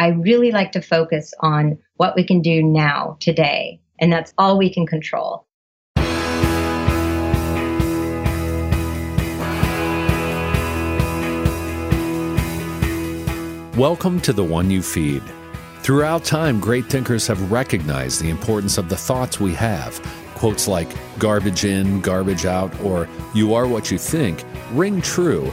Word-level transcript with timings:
I 0.00 0.08
really 0.12 0.50
like 0.50 0.72
to 0.72 0.80
focus 0.80 1.34
on 1.40 1.76
what 1.96 2.16
we 2.16 2.24
can 2.24 2.40
do 2.40 2.62
now, 2.62 3.18
today. 3.20 3.82
And 3.98 4.10
that's 4.10 4.32
all 4.38 4.56
we 4.56 4.72
can 4.72 4.86
control. 4.86 5.46
Welcome 13.76 14.22
to 14.22 14.32
The 14.32 14.42
One 14.42 14.70
You 14.70 14.80
Feed. 14.80 15.22
Throughout 15.82 16.24
time, 16.24 16.60
great 16.60 16.86
thinkers 16.86 17.26
have 17.26 17.52
recognized 17.52 18.22
the 18.22 18.30
importance 18.30 18.78
of 18.78 18.88
the 18.88 18.96
thoughts 18.96 19.38
we 19.38 19.52
have. 19.52 20.00
Quotes 20.34 20.66
like 20.66 20.88
garbage 21.18 21.66
in, 21.66 22.00
garbage 22.00 22.46
out, 22.46 22.72
or 22.80 23.06
you 23.34 23.52
are 23.52 23.66
what 23.66 23.90
you 23.90 23.98
think 23.98 24.46
ring 24.72 25.02
true. 25.02 25.52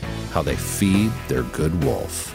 how 0.31 0.41
they 0.41 0.55
feed 0.55 1.11
their 1.27 1.43
good 1.43 1.83
wolf. 1.83 2.33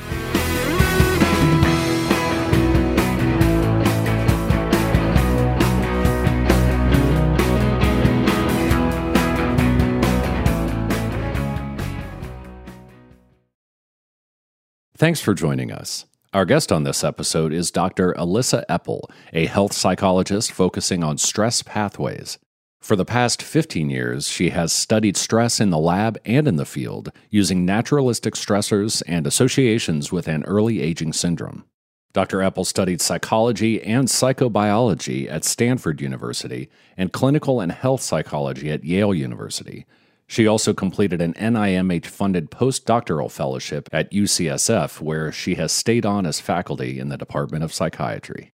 Thanks 14.98 15.20
for 15.20 15.34
joining 15.34 15.70
us. 15.70 16.06
Our 16.32 16.46
guest 16.46 16.72
on 16.72 16.84
this 16.84 17.04
episode 17.04 17.52
is 17.52 17.70
Dr. 17.70 18.14
Elissa 18.14 18.64
Epel, 18.68 19.02
a 19.32 19.44
health 19.44 19.74
psychologist 19.74 20.52
focusing 20.52 21.04
on 21.04 21.18
stress 21.18 21.62
pathways. 21.62 22.38
For 22.80 22.94
the 22.94 23.04
past 23.04 23.42
15 23.42 23.90
years, 23.90 24.28
she 24.28 24.50
has 24.50 24.72
studied 24.72 25.16
stress 25.16 25.60
in 25.60 25.70
the 25.70 25.78
lab 25.78 26.18
and 26.24 26.46
in 26.46 26.56
the 26.56 26.64
field 26.64 27.10
using 27.30 27.64
naturalistic 27.64 28.34
stressors 28.34 29.02
and 29.06 29.26
associations 29.26 30.12
with 30.12 30.28
an 30.28 30.44
early 30.44 30.80
aging 30.80 31.12
syndrome. 31.12 31.64
Dr. 32.12 32.38
Epel 32.38 32.64
studied 32.64 33.02
psychology 33.02 33.82
and 33.82 34.08
psychobiology 34.08 35.30
at 35.30 35.44
Stanford 35.44 36.00
University 36.00 36.70
and 36.96 37.12
clinical 37.12 37.60
and 37.60 37.72
health 37.72 38.00
psychology 38.00 38.70
at 38.70 38.84
Yale 38.84 39.12
University. 39.12 39.84
She 40.26 40.46
also 40.46 40.72
completed 40.72 41.20
an 41.20 41.34
NIMH 41.34 42.06
funded 42.06 42.50
postdoctoral 42.50 43.30
fellowship 43.30 43.88
at 43.92 44.10
UCSF, 44.12 45.00
where 45.00 45.30
she 45.30 45.56
has 45.56 45.72
stayed 45.72 46.06
on 46.06 46.24
as 46.24 46.40
faculty 46.40 46.98
in 46.98 47.10
the 47.10 47.18
Department 47.18 47.62
of 47.62 47.72
Psychiatry. 47.72 48.50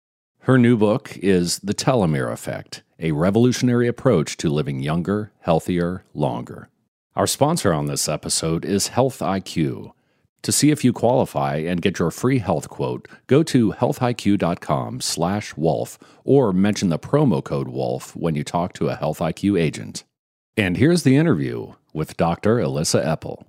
Her 0.44 0.56
new 0.56 0.76
book 0.76 1.18
is 1.18 1.58
The 1.58 1.74
Telomere 1.74 2.32
Effect 2.32 2.82
A 3.02 3.12
Revolutionary 3.12 3.88
Approach 3.88 4.36
to 4.36 4.50
Living 4.50 4.80
Younger, 4.80 5.32
Healthier, 5.40 6.04
Longer. 6.12 6.68
Our 7.16 7.26
sponsor 7.26 7.72
on 7.72 7.86
this 7.86 8.10
episode 8.10 8.62
is 8.62 8.88
Health 8.88 9.20
IQ. 9.20 9.92
To 10.42 10.52
see 10.52 10.70
if 10.70 10.84
you 10.84 10.92
qualify 10.92 11.56
and 11.56 11.80
get 11.80 11.98
your 11.98 12.10
free 12.10 12.40
health 12.40 12.68
quote, 12.68 13.08
go 13.26 13.42
to 13.44 13.72
healthiq.com 13.72 15.00
slash 15.00 15.56
wolf 15.56 15.98
or 16.24 16.52
mention 16.52 16.90
the 16.90 16.98
promo 16.98 17.42
code 17.42 17.68
wolf 17.68 18.14
when 18.14 18.34
you 18.34 18.44
talk 18.44 18.74
to 18.74 18.88
a 18.88 18.96
Health 18.96 19.20
IQ 19.20 19.58
agent. 19.58 20.04
And 20.58 20.76
here's 20.76 21.02
the 21.02 21.16
interview 21.16 21.72
with 21.94 22.18
Dr. 22.18 22.60
Elissa 22.60 23.00
Epel. 23.00 23.44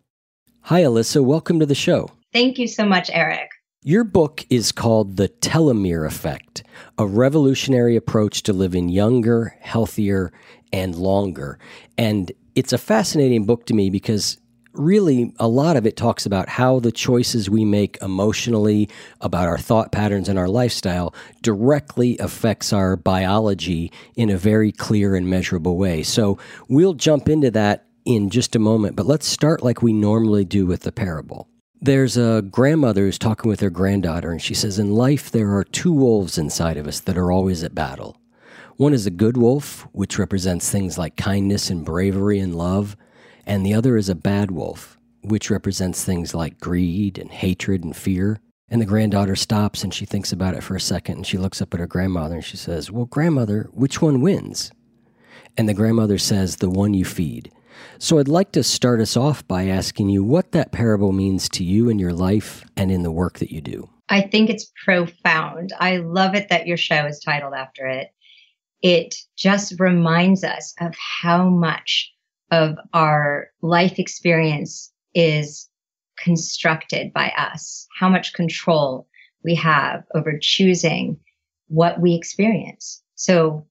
Hi, 0.61 0.79
Elissa. 0.79 1.21
Welcome 1.21 1.59
to 1.59 1.65
the 1.65 1.75
show. 1.75 2.09
Thank 2.31 2.57
you 2.57 2.69
so 2.69 2.85
much, 2.85 3.09
Eric. 3.11 3.49
Your 3.83 4.03
book 4.03 4.45
is 4.47 4.71
called 4.71 5.17
The 5.17 5.27
Telomere 5.27 6.05
Effect 6.05 6.61
A 6.99 7.07
Revolutionary 7.07 7.95
Approach 7.95 8.43
to 8.43 8.53
Living 8.53 8.89
Younger, 8.89 9.55
Healthier, 9.59 10.31
and 10.71 10.95
Longer. 10.95 11.57
And 11.97 12.31
it's 12.53 12.73
a 12.73 12.77
fascinating 12.77 13.47
book 13.47 13.65
to 13.65 13.73
me 13.73 13.89
because 13.89 14.37
really 14.73 15.33
a 15.39 15.47
lot 15.47 15.77
of 15.77 15.87
it 15.87 15.97
talks 15.97 16.27
about 16.27 16.47
how 16.47 16.79
the 16.79 16.91
choices 16.91 17.49
we 17.49 17.65
make 17.65 17.97
emotionally 18.03 18.87
about 19.19 19.47
our 19.47 19.57
thought 19.57 19.91
patterns 19.91 20.29
and 20.29 20.37
our 20.37 20.47
lifestyle 20.47 21.11
directly 21.41 22.19
affects 22.19 22.71
our 22.71 22.95
biology 22.95 23.91
in 24.15 24.29
a 24.29 24.37
very 24.37 24.71
clear 24.71 25.15
and 25.15 25.27
measurable 25.27 25.75
way. 25.75 26.03
So 26.03 26.37
we'll 26.67 26.93
jump 26.93 27.27
into 27.27 27.49
that 27.49 27.87
in 28.05 28.29
just 28.29 28.55
a 28.55 28.59
moment, 28.59 28.95
but 28.95 29.07
let's 29.07 29.25
start 29.25 29.63
like 29.63 29.81
we 29.81 29.91
normally 29.91 30.45
do 30.45 30.67
with 30.67 30.81
the 30.81 30.91
parable. 30.91 31.47
There's 31.81 32.15
a 32.15 32.43
grandmother 32.43 33.05
who's 33.05 33.17
talking 33.17 33.49
with 33.49 33.59
her 33.61 33.71
granddaughter, 33.71 34.31
and 34.31 34.41
she 34.41 34.53
says, 34.53 34.77
In 34.77 34.93
life, 34.93 35.31
there 35.31 35.55
are 35.55 35.63
two 35.63 35.91
wolves 35.91 36.37
inside 36.37 36.77
of 36.77 36.87
us 36.87 36.99
that 37.01 37.17
are 37.17 37.31
always 37.31 37.63
at 37.63 37.73
battle. 37.73 38.17
One 38.77 38.93
is 38.93 39.05
a 39.05 39.11
good 39.11 39.35
wolf, 39.35 39.87
which 39.91 40.19
represents 40.19 40.69
things 40.69 40.97
like 40.97 41.15
kindness 41.17 41.69
and 41.69 41.83
bravery 41.83 42.39
and 42.39 42.55
love 42.55 42.95
and 43.45 43.65
the 43.65 43.73
other 43.73 43.97
is 43.97 44.09
a 44.09 44.15
bad 44.15 44.51
wolf, 44.51 44.97
which 45.21 45.49
represents 45.49 46.03
things 46.03 46.33
like 46.33 46.59
greed 46.59 47.17
and 47.17 47.31
hatred 47.31 47.83
and 47.83 47.95
fear. 47.95 48.39
And 48.69 48.81
the 48.81 48.85
granddaughter 48.85 49.35
stops 49.35 49.83
and 49.83 49.93
she 49.93 50.05
thinks 50.05 50.31
about 50.31 50.53
it 50.53 50.63
for 50.63 50.75
a 50.75 50.81
second 50.81 51.17
and 51.17 51.27
she 51.27 51.37
looks 51.37 51.61
up 51.61 51.73
at 51.73 51.79
her 51.79 51.87
grandmother 51.87 52.35
and 52.35 52.45
she 52.45 52.57
says, 52.57 52.89
Well, 52.89 53.05
grandmother, 53.05 53.67
which 53.73 54.01
one 54.01 54.21
wins? 54.21 54.71
And 55.57 55.67
the 55.67 55.73
grandmother 55.73 56.17
says, 56.17 56.57
The 56.57 56.69
one 56.69 56.93
you 56.93 57.03
feed. 57.03 57.51
So 58.01 58.17
I'd 58.17 58.27
like 58.27 58.51
to 58.53 58.63
start 58.63 58.99
us 58.99 59.15
off 59.15 59.47
by 59.47 59.67
asking 59.67 60.09
you 60.09 60.23
what 60.23 60.53
that 60.53 60.71
parable 60.71 61.11
means 61.11 61.47
to 61.49 61.63
you 61.63 61.87
in 61.87 61.99
your 61.99 62.13
life 62.13 62.65
and 62.75 62.91
in 62.91 63.03
the 63.03 63.11
work 63.11 63.37
that 63.37 63.51
you 63.51 63.61
do. 63.61 63.87
I 64.09 64.21
think 64.21 64.49
it's 64.49 64.71
profound. 64.83 65.71
I 65.79 65.97
love 65.97 66.33
it 66.33 66.49
that 66.49 66.65
your 66.65 66.77
show 66.77 67.05
is 67.05 67.19
titled 67.19 67.53
after 67.53 67.85
it. 67.85 68.07
It 68.81 69.13
just 69.37 69.79
reminds 69.79 70.43
us 70.43 70.73
of 70.81 70.95
how 71.21 71.47
much 71.47 72.11
of 72.49 72.75
our 72.91 73.49
life 73.61 73.99
experience 73.99 74.91
is 75.13 75.69
constructed 76.17 77.13
by 77.13 77.31
us, 77.37 77.85
how 77.99 78.09
much 78.09 78.33
control 78.33 79.07
we 79.43 79.53
have 79.53 80.03
over 80.15 80.39
choosing 80.41 81.17
what 81.67 82.01
we 82.01 82.15
experience. 82.15 83.03
So, 83.13 83.67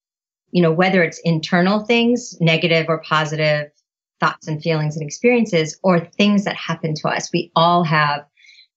you 0.52 0.62
know, 0.62 0.70
whether 0.70 1.02
it's 1.02 1.20
internal 1.24 1.80
things, 1.80 2.40
negative 2.40 2.86
or 2.88 3.02
positive 3.02 3.72
thoughts 4.20 4.46
and 4.46 4.62
feelings 4.62 4.96
and 4.96 5.04
experiences, 5.04 5.78
or 5.82 6.00
things 6.00 6.44
that 6.44 6.56
happen 6.56 6.94
to 6.94 7.08
us, 7.08 7.30
we 7.32 7.50
all 7.56 7.82
have 7.84 8.24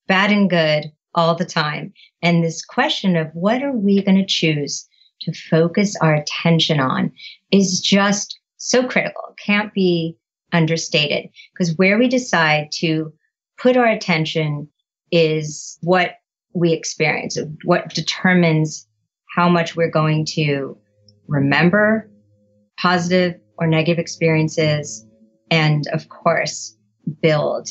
bad 0.07 0.31
and 0.31 0.49
good 0.49 0.91
all 1.15 1.35
the 1.35 1.45
time. 1.45 1.93
And 2.21 2.43
this 2.43 2.63
question 2.65 3.15
of 3.15 3.29
what 3.33 3.61
are 3.61 3.71
we 3.71 4.01
going 4.01 4.17
to 4.17 4.25
choose 4.25 4.87
to 5.21 5.33
focus 5.33 5.95
our 5.97 6.15
attention 6.15 6.79
on 6.79 7.11
is 7.51 7.79
just 7.79 8.39
so 8.57 8.87
critical, 8.87 9.35
can't 9.37 9.73
be 9.73 10.17
understated. 10.51 11.29
Because 11.53 11.77
where 11.77 11.97
we 11.97 12.07
decide 12.07 12.71
to 12.75 13.13
put 13.57 13.77
our 13.77 13.87
attention 13.87 14.67
is 15.11 15.77
what 15.81 16.15
we 16.53 16.71
experience, 16.71 17.37
what 17.65 17.93
determines 17.93 18.87
how 19.35 19.49
much 19.49 19.75
we're 19.75 19.89
going 19.89 20.25
to 20.25 20.77
remember 21.27 22.09
positive 22.79 23.39
or 23.57 23.67
negative 23.67 23.99
experiences, 23.99 25.05
and 25.51 25.87
of 25.93 26.09
course, 26.09 26.75
build 27.21 27.69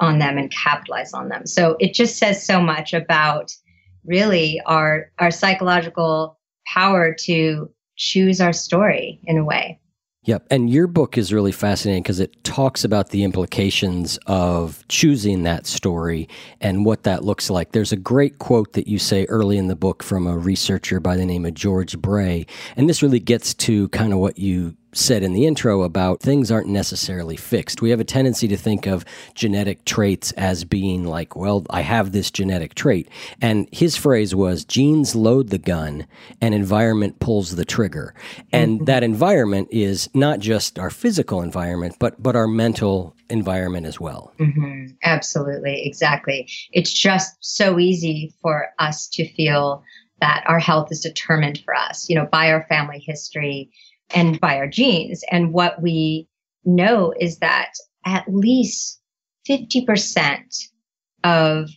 on 0.00 0.18
them 0.18 0.38
and 0.38 0.50
capitalize 0.50 1.12
on 1.12 1.28
them. 1.28 1.46
So 1.46 1.76
it 1.78 1.94
just 1.94 2.18
says 2.18 2.44
so 2.44 2.60
much 2.60 2.92
about 2.92 3.52
really 4.04 4.60
our 4.66 5.10
our 5.18 5.30
psychological 5.30 6.38
power 6.66 7.14
to 7.20 7.70
choose 7.96 8.40
our 8.40 8.52
story 8.52 9.20
in 9.24 9.38
a 9.38 9.44
way. 9.44 9.80
Yep. 10.24 10.46
And 10.50 10.70
your 10.70 10.86
book 10.86 11.18
is 11.18 11.34
really 11.34 11.52
fascinating 11.52 12.02
because 12.02 12.18
it 12.18 12.44
talks 12.44 12.82
about 12.82 13.10
the 13.10 13.24
implications 13.24 14.18
of 14.26 14.82
choosing 14.88 15.42
that 15.42 15.66
story 15.66 16.30
and 16.62 16.86
what 16.86 17.02
that 17.02 17.24
looks 17.24 17.50
like. 17.50 17.72
There's 17.72 17.92
a 17.92 17.96
great 17.96 18.38
quote 18.38 18.72
that 18.72 18.88
you 18.88 18.98
say 18.98 19.26
early 19.26 19.58
in 19.58 19.66
the 19.66 19.76
book 19.76 20.02
from 20.02 20.26
a 20.26 20.38
researcher 20.38 20.98
by 20.98 21.18
the 21.18 21.26
name 21.26 21.44
of 21.44 21.52
George 21.52 21.98
Bray. 21.98 22.46
And 22.74 22.88
this 22.88 23.02
really 23.02 23.20
gets 23.20 23.52
to 23.54 23.90
kind 23.90 24.14
of 24.14 24.18
what 24.18 24.38
you 24.38 24.74
said 24.94 25.22
in 25.22 25.32
the 25.32 25.46
intro 25.46 25.82
about 25.82 26.20
things 26.20 26.50
aren't 26.50 26.68
necessarily 26.68 27.36
fixed. 27.36 27.82
We 27.82 27.90
have 27.90 28.00
a 28.00 28.04
tendency 28.04 28.48
to 28.48 28.56
think 28.56 28.86
of 28.86 29.04
genetic 29.34 29.84
traits 29.84 30.32
as 30.32 30.64
being 30.64 31.04
like, 31.04 31.36
well, 31.36 31.64
I 31.70 31.82
have 31.82 32.12
this 32.12 32.30
genetic 32.30 32.74
trait. 32.74 33.08
And 33.40 33.68
his 33.72 33.96
phrase 33.96 34.34
was 34.34 34.64
genes 34.64 35.14
load 35.14 35.50
the 35.50 35.58
gun 35.58 36.06
and 36.40 36.54
environment 36.54 37.20
pulls 37.20 37.56
the 37.56 37.64
trigger. 37.64 38.14
And 38.52 38.76
mm-hmm. 38.76 38.84
that 38.86 39.02
environment 39.02 39.68
is 39.70 40.08
not 40.14 40.40
just 40.40 40.78
our 40.78 40.90
physical 40.90 41.42
environment, 41.42 41.96
but, 41.98 42.22
but 42.22 42.36
our 42.36 42.48
mental 42.48 43.14
environment 43.30 43.86
as 43.86 44.00
well. 44.00 44.32
Mm-hmm. 44.38 44.94
Absolutely. 45.02 45.86
Exactly. 45.86 46.48
It's 46.72 46.92
just 46.92 47.36
so 47.40 47.78
easy 47.78 48.32
for 48.42 48.68
us 48.78 49.08
to 49.08 49.28
feel 49.34 49.82
that 50.20 50.44
our 50.46 50.58
health 50.58 50.88
is 50.90 51.00
determined 51.00 51.60
for 51.64 51.74
us, 51.74 52.08
you 52.08 52.16
know, 52.16 52.26
by 52.30 52.50
our 52.50 52.64
family 52.68 53.02
history 53.04 53.70
and 54.10 54.40
by 54.40 54.56
our 54.56 54.68
genes. 54.68 55.22
And 55.30 55.52
what 55.52 55.80
we 55.82 56.28
know 56.64 57.12
is 57.18 57.38
that 57.38 57.72
at 58.04 58.26
least 58.28 59.00
50% 59.48 60.68
of 61.22 61.70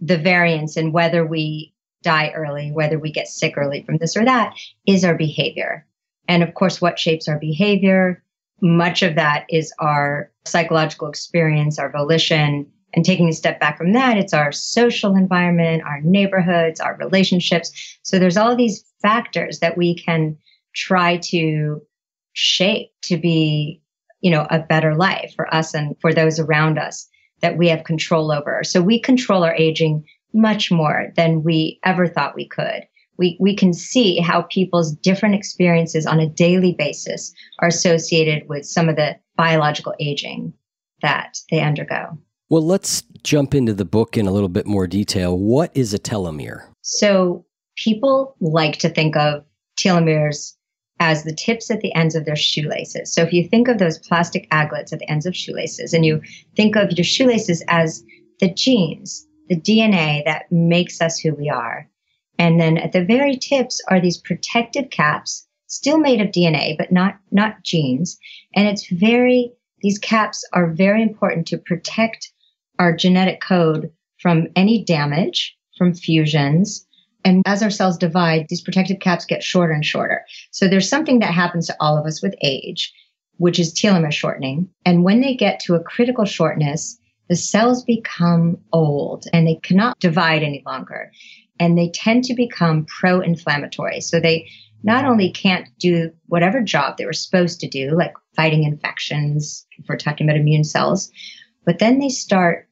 the 0.00 0.18
variance 0.18 0.76
in 0.76 0.92
whether 0.92 1.24
we 1.24 1.72
die 2.02 2.30
early, 2.34 2.70
whether 2.70 2.98
we 2.98 3.10
get 3.10 3.28
sick 3.28 3.54
early 3.56 3.82
from 3.84 3.98
this 3.98 4.16
or 4.16 4.24
that, 4.24 4.54
is 4.86 5.04
our 5.04 5.16
behavior. 5.16 5.86
And 6.28 6.42
of 6.42 6.54
course, 6.54 6.80
what 6.80 6.98
shapes 6.98 7.28
our 7.28 7.38
behavior? 7.38 8.22
Much 8.60 9.02
of 9.02 9.14
that 9.16 9.46
is 9.48 9.72
our 9.78 10.30
psychological 10.44 11.08
experience, 11.08 11.78
our 11.78 11.90
volition. 11.90 12.70
And 12.94 13.04
taking 13.04 13.28
a 13.28 13.32
step 13.32 13.60
back 13.60 13.76
from 13.76 13.92
that, 13.92 14.16
it's 14.16 14.32
our 14.32 14.52
social 14.52 15.16
environment, 15.16 15.82
our 15.82 16.00
neighborhoods, 16.00 16.80
our 16.80 16.96
relationships. 16.96 17.98
So 18.02 18.18
there's 18.18 18.38
all 18.38 18.56
these 18.56 18.84
factors 19.02 19.58
that 19.58 19.76
we 19.76 19.94
can 19.94 20.38
try 20.76 21.16
to 21.16 21.80
shape 22.34 22.90
to 23.02 23.16
be, 23.16 23.80
you 24.20 24.30
know, 24.30 24.46
a 24.50 24.60
better 24.60 24.94
life 24.94 25.32
for 25.34 25.52
us 25.52 25.74
and 25.74 25.96
for 26.00 26.12
those 26.12 26.38
around 26.38 26.78
us 26.78 27.08
that 27.40 27.56
we 27.56 27.68
have 27.68 27.84
control 27.84 28.30
over. 28.30 28.62
So 28.62 28.80
we 28.82 29.00
control 29.00 29.42
our 29.42 29.54
aging 29.54 30.04
much 30.32 30.70
more 30.70 31.12
than 31.16 31.42
we 31.42 31.80
ever 31.84 32.06
thought 32.06 32.36
we 32.36 32.46
could. 32.46 32.86
We, 33.18 33.38
we 33.40 33.56
can 33.56 33.72
see 33.72 34.18
how 34.18 34.42
people's 34.42 34.92
different 34.92 35.34
experiences 35.34 36.04
on 36.04 36.20
a 36.20 36.28
daily 36.28 36.74
basis 36.74 37.32
are 37.60 37.68
associated 37.68 38.46
with 38.48 38.66
some 38.66 38.90
of 38.90 38.96
the 38.96 39.16
biological 39.36 39.94
aging 39.98 40.52
that 41.00 41.38
they 41.50 41.60
undergo. 41.60 42.18
Well, 42.50 42.64
let's 42.64 43.02
jump 43.22 43.54
into 43.54 43.72
the 43.72 43.86
book 43.86 44.18
in 44.18 44.26
a 44.26 44.30
little 44.30 44.50
bit 44.50 44.66
more 44.66 44.86
detail. 44.86 45.38
What 45.38 45.70
is 45.74 45.94
a 45.94 45.98
telomere? 45.98 46.68
So, 46.82 47.44
people 47.76 48.36
like 48.40 48.78
to 48.78 48.88
think 48.88 49.16
of 49.16 49.44
telomeres 49.78 50.54
as 50.98 51.24
the 51.24 51.34
tips 51.34 51.70
at 51.70 51.80
the 51.80 51.94
ends 51.94 52.14
of 52.14 52.24
their 52.24 52.36
shoelaces. 52.36 53.12
So, 53.12 53.22
if 53.22 53.32
you 53.32 53.46
think 53.48 53.68
of 53.68 53.78
those 53.78 53.98
plastic 53.98 54.46
aglets 54.50 54.92
at 54.92 54.98
the 54.98 55.10
ends 55.10 55.26
of 55.26 55.36
shoelaces 55.36 55.92
and 55.92 56.04
you 56.04 56.22
think 56.56 56.76
of 56.76 56.92
your 56.92 57.04
shoelaces 57.04 57.62
as 57.68 58.02
the 58.40 58.52
genes, 58.52 59.26
the 59.48 59.60
DNA 59.60 60.24
that 60.24 60.50
makes 60.50 61.00
us 61.00 61.18
who 61.18 61.34
we 61.34 61.48
are. 61.48 61.88
And 62.38 62.60
then 62.60 62.76
at 62.76 62.92
the 62.92 63.04
very 63.04 63.36
tips 63.36 63.80
are 63.88 64.00
these 64.00 64.18
protective 64.18 64.90
caps, 64.90 65.46
still 65.68 65.98
made 65.98 66.20
of 66.20 66.28
DNA, 66.28 66.76
but 66.76 66.92
not, 66.92 67.18
not 67.30 67.62
genes. 67.62 68.18
And 68.54 68.68
it's 68.68 68.88
very, 68.88 69.52
these 69.80 69.98
caps 69.98 70.46
are 70.52 70.70
very 70.70 71.02
important 71.02 71.46
to 71.48 71.58
protect 71.58 72.30
our 72.78 72.94
genetic 72.94 73.40
code 73.40 73.90
from 74.20 74.48
any 74.54 74.84
damage, 74.84 75.56
from 75.78 75.94
fusions. 75.94 76.85
And 77.26 77.42
as 77.44 77.60
our 77.60 77.70
cells 77.70 77.98
divide, 77.98 78.46
these 78.48 78.60
protective 78.60 79.00
caps 79.00 79.24
get 79.24 79.42
shorter 79.42 79.72
and 79.72 79.84
shorter. 79.84 80.24
So 80.52 80.68
there's 80.68 80.88
something 80.88 81.18
that 81.18 81.34
happens 81.34 81.66
to 81.66 81.76
all 81.80 81.98
of 81.98 82.06
us 82.06 82.22
with 82.22 82.36
age, 82.40 82.94
which 83.38 83.58
is 83.58 83.74
telomere 83.74 84.12
shortening. 84.12 84.68
And 84.84 85.02
when 85.02 85.22
they 85.22 85.34
get 85.34 85.58
to 85.60 85.74
a 85.74 85.82
critical 85.82 86.24
shortness, 86.24 86.96
the 87.28 87.34
cells 87.34 87.82
become 87.82 88.58
old 88.72 89.24
and 89.32 89.44
they 89.44 89.56
cannot 89.56 89.98
divide 89.98 90.44
any 90.44 90.62
longer. 90.64 91.10
And 91.58 91.76
they 91.76 91.88
tend 91.88 92.22
to 92.26 92.34
become 92.34 92.86
pro 92.86 93.20
inflammatory. 93.20 94.02
So 94.02 94.20
they 94.20 94.48
not 94.84 95.04
only 95.04 95.32
can't 95.32 95.66
do 95.80 96.12
whatever 96.26 96.60
job 96.60 96.96
they 96.96 97.06
were 97.06 97.12
supposed 97.12 97.58
to 97.58 97.68
do, 97.68 97.90
like 97.96 98.14
fighting 98.36 98.62
infections, 98.62 99.66
if 99.78 99.88
we're 99.88 99.96
talking 99.96 100.28
about 100.28 100.38
immune 100.38 100.62
cells, 100.62 101.10
but 101.64 101.80
then 101.80 101.98
they 101.98 102.08
start 102.08 102.68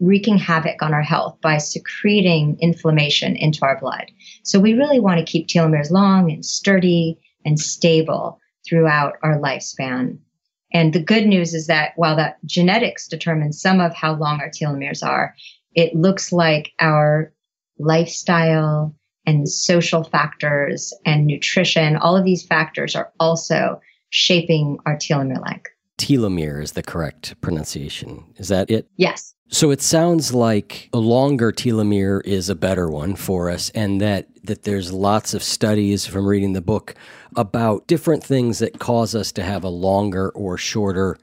wreaking 0.00 0.38
havoc 0.38 0.82
on 0.82 0.92
our 0.92 1.02
health 1.02 1.38
by 1.40 1.58
secreting 1.58 2.56
inflammation 2.60 3.36
into 3.36 3.64
our 3.64 3.78
blood. 3.78 4.10
So 4.42 4.58
we 4.58 4.74
really 4.74 5.00
want 5.00 5.18
to 5.18 5.24
keep 5.24 5.48
telomeres 5.48 5.90
long 5.90 6.30
and 6.30 6.44
sturdy 6.44 7.18
and 7.44 7.58
stable 7.58 8.40
throughout 8.68 9.14
our 9.22 9.38
lifespan. 9.38 10.18
And 10.72 10.92
the 10.92 11.02
good 11.02 11.26
news 11.26 11.54
is 11.54 11.68
that 11.68 11.92
while 11.96 12.16
that 12.16 12.44
genetics 12.44 13.06
determines 13.06 13.60
some 13.60 13.80
of 13.80 13.94
how 13.94 14.16
long 14.16 14.40
our 14.40 14.50
telomeres 14.50 15.06
are, 15.06 15.34
it 15.74 15.94
looks 15.94 16.32
like 16.32 16.72
our 16.80 17.32
lifestyle 17.78 18.94
and 19.26 19.48
social 19.48 20.04
factors 20.04 20.92
and 21.06 21.26
nutrition, 21.26 21.96
all 21.96 22.16
of 22.16 22.24
these 22.24 22.44
factors 22.44 22.94
are 22.96 23.12
also 23.20 23.80
shaping 24.10 24.78
our 24.86 24.96
telomere 24.96 25.44
length. 25.44 25.70
Telomere 25.98 26.62
is 26.62 26.72
the 26.72 26.82
correct 26.82 27.40
pronunciation. 27.40 28.24
Is 28.36 28.48
that 28.48 28.70
it? 28.70 28.88
Yes. 28.96 29.33
So 29.48 29.70
it 29.70 29.82
sounds 29.82 30.34
like 30.34 30.88
a 30.92 30.98
longer 30.98 31.52
telomere 31.52 32.24
is 32.24 32.48
a 32.48 32.54
better 32.54 32.88
one 32.88 33.14
for 33.14 33.50
us, 33.50 33.70
and 33.70 34.00
that, 34.00 34.26
that 34.42 34.64
there's 34.64 34.92
lots 34.92 35.34
of 35.34 35.42
studies 35.42 36.06
from 36.06 36.26
reading 36.26 36.54
the 36.54 36.60
book 36.60 36.94
about 37.36 37.86
different 37.86 38.24
things 38.24 38.58
that 38.58 38.78
cause 38.78 39.14
us 39.14 39.30
to 39.32 39.42
have 39.42 39.62
a 39.62 39.68
longer 39.68 40.30
or 40.30 40.56
shorter 40.56 41.18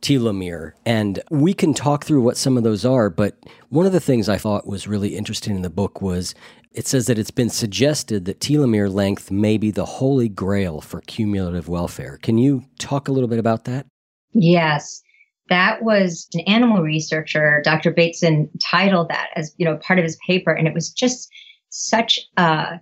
telomere. 0.00 0.72
And 0.84 1.20
we 1.30 1.54
can 1.54 1.74
talk 1.74 2.04
through 2.04 2.22
what 2.22 2.36
some 2.36 2.56
of 2.56 2.64
those 2.64 2.84
are, 2.84 3.10
but 3.10 3.36
one 3.68 3.86
of 3.86 3.92
the 3.92 4.00
things 4.00 4.28
I 4.28 4.38
thought 4.38 4.66
was 4.66 4.88
really 4.88 5.16
interesting 5.16 5.54
in 5.56 5.62
the 5.62 5.70
book 5.70 6.00
was 6.00 6.34
it 6.72 6.86
says 6.86 7.06
that 7.06 7.18
it's 7.18 7.30
been 7.30 7.50
suggested 7.50 8.26
that 8.26 8.40
telomere 8.40 8.92
length 8.92 9.30
may 9.30 9.56
be 9.56 9.70
the 9.70 9.86
holy 9.86 10.28
grail 10.28 10.80
for 10.80 11.00
cumulative 11.02 11.68
welfare. 11.68 12.18
Can 12.22 12.36
you 12.36 12.64
talk 12.78 13.08
a 13.08 13.12
little 13.12 13.28
bit 13.28 13.38
about 13.38 13.64
that? 13.64 13.86
Yes. 14.32 15.02
That 15.48 15.82
was 15.82 16.28
an 16.34 16.40
animal 16.40 16.82
researcher, 16.82 17.62
Dr. 17.64 17.92
Bateson, 17.92 18.50
titled 18.62 19.08
that 19.10 19.28
as 19.36 19.54
you 19.58 19.64
know 19.64 19.76
part 19.76 19.98
of 19.98 20.04
his 20.04 20.18
paper, 20.26 20.52
and 20.52 20.66
it 20.66 20.74
was 20.74 20.90
just 20.90 21.28
such 21.70 22.20
a 22.36 22.80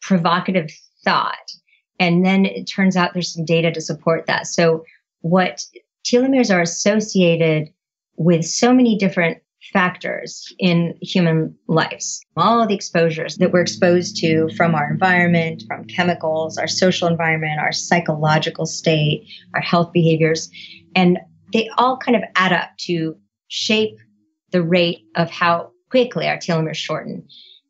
provocative 0.00 0.70
thought 1.04 1.50
and 1.98 2.24
then 2.24 2.44
it 2.44 2.64
turns 2.64 2.96
out 2.96 3.14
there's 3.14 3.32
some 3.32 3.44
data 3.44 3.72
to 3.72 3.80
support 3.80 4.26
that. 4.26 4.46
So 4.46 4.84
what 5.20 5.64
telomeres 6.04 6.54
are 6.54 6.60
associated 6.60 7.68
with 8.16 8.44
so 8.44 8.72
many 8.72 8.96
different 8.96 9.38
factors 9.72 10.54
in 10.58 10.96
human 11.02 11.54
lives. 11.66 12.20
All 12.36 12.66
the 12.66 12.74
exposures 12.74 13.36
that 13.38 13.52
we're 13.52 13.62
exposed 13.62 14.16
to 14.18 14.48
from 14.56 14.74
our 14.74 14.90
environment, 14.90 15.64
from 15.66 15.84
chemicals, 15.86 16.56
our 16.56 16.68
social 16.68 17.08
environment, 17.08 17.58
our 17.58 17.72
psychological 17.72 18.66
state, 18.66 19.26
our 19.54 19.60
health 19.60 19.92
behaviors, 19.92 20.50
and 20.94 21.18
they 21.52 21.68
all 21.76 21.96
kind 21.96 22.16
of 22.16 22.22
add 22.34 22.52
up 22.52 22.70
to 22.78 23.16
shape 23.48 23.98
the 24.50 24.62
rate 24.62 25.04
of 25.14 25.30
how 25.30 25.70
quickly 25.90 26.26
our 26.26 26.38
telomeres 26.38 26.76
shorten. 26.76 27.26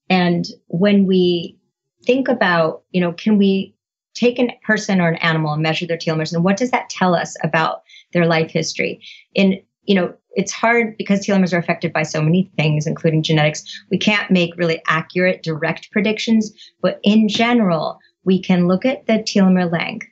And 0.08 0.46
when 0.68 1.06
we 1.06 1.58
think 2.04 2.28
about, 2.28 2.82
you 2.90 3.00
know, 3.00 3.12
can 3.12 3.38
we 3.38 3.74
take 4.16 4.38
a 4.38 4.48
person 4.64 5.00
or 5.00 5.08
an 5.08 5.16
animal 5.16 5.52
and 5.52 5.62
measure 5.62 5.86
their 5.86 5.98
telomeres 5.98 6.32
and 6.32 6.42
what 6.42 6.56
does 6.56 6.70
that 6.70 6.88
tell 6.88 7.14
us 7.14 7.36
about 7.44 7.82
their 8.12 8.26
life 8.26 8.50
history 8.50 9.00
in 9.34 9.60
you 9.84 9.94
know 9.94 10.12
it's 10.30 10.52
hard 10.52 10.96
because 10.96 11.20
telomeres 11.20 11.52
are 11.52 11.58
affected 11.58 11.92
by 11.92 12.02
so 12.02 12.22
many 12.22 12.50
things 12.56 12.86
including 12.86 13.22
genetics 13.22 13.62
we 13.90 13.98
can't 13.98 14.30
make 14.30 14.56
really 14.56 14.80
accurate 14.88 15.42
direct 15.42 15.90
predictions 15.92 16.50
but 16.80 16.98
in 17.02 17.28
general 17.28 17.98
we 18.24 18.40
can 18.40 18.66
look 18.66 18.86
at 18.86 19.06
the 19.06 19.18
telomere 19.18 19.70
length 19.70 20.06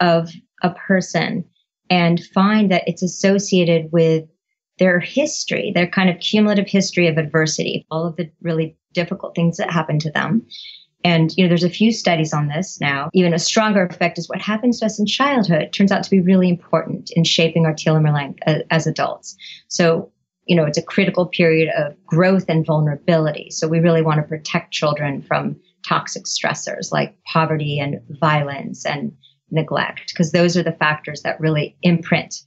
of 0.00 0.30
a 0.62 0.70
person 0.70 1.44
and 1.90 2.24
find 2.34 2.70
that 2.70 2.84
it's 2.86 3.02
associated 3.02 3.90
with 3.92 4.24
their 4.78 5.00
history, 5.00 5.72
their 5.74 5.86
kind 5.86 6.10
of 6.10 6.20
cumulative 6.20 6.68
history 6.68 7.06
of 7.06 7.16
adversity, 7.16 7.86
all 7.90 8.06
of 8.06 8.16
the 8.16 8.30
really 8.42 8.76
difficult 8.92 9.34
things 9.34 9.56
that 9.56 9.70
happen 9.70 9.98
to 10.00 10.10
them. 10.10 10.46
And, 11.04 11.32
you 11.36 11.44
know, 11.44 11.48
there's 11.48 11.64
a 11.64 11.70
few 11.70 11.92
studies 11.92 12.32
on 12.32 12.48
this 12.48 12.80
now. 12.80 13.10
Even 13.14 13.32
a 13.32 13.38
stronger 13.38 13.84
effect 13.84 14.18
is 14.18 14.28
what 14.28 14.40
happens 14.40 14.80
to 14.80 14.86
us 14.86 14.98
in 14.98 15.06
childhood 15.06 15.72
turns 15.72 15.92
out 15.92 16.02
to 16.02 16.10
be 16.10 16.20
really 16.20 16.48
important 16.48 17.10
in 17.12 17.22
shaping 17.22 17.64
our 17.64 17.74
telomere 17.74 18.12
length 18.12 18.40
uh, 18.46 18.50
as, 18.50 18.62
as 18.70 18.86
adults. 18.86 19.36
So, 19.68 20.10
you 20.46 20.56
know, 20.56 20.64
it's 20.64 20.78
a 20.78 20.82
critical 20.82 21.26
period 21.26 21.72
of 21.76 21.94
growth 22.06 22.46
and 22.48 22.66
vulnerability. 22.66 23.50
So 23.50 23.68
we 23.68 23.78
really 23.78 24.02
want 24.02 24.18
to 24.18 24.26
protect 24.26 24.72
children 24.72 25.22
from 25.22 25.56
toxic 25.86 26.24
stressors 26.24 26.92
like 26.92 27.16
poverty 27.24 27.78
and 27.78 28.00
violence 28.20 28.84
and 28.84 29.12
neglect, 29.50 30.08
because 30.08 30.32
those 30.32 30.56
are 30.56 30.62
the 30.62 30.72
factors 30.72 31.22
that 31.22 31.40
really 31.40 31.76
imprint 31.82 32.42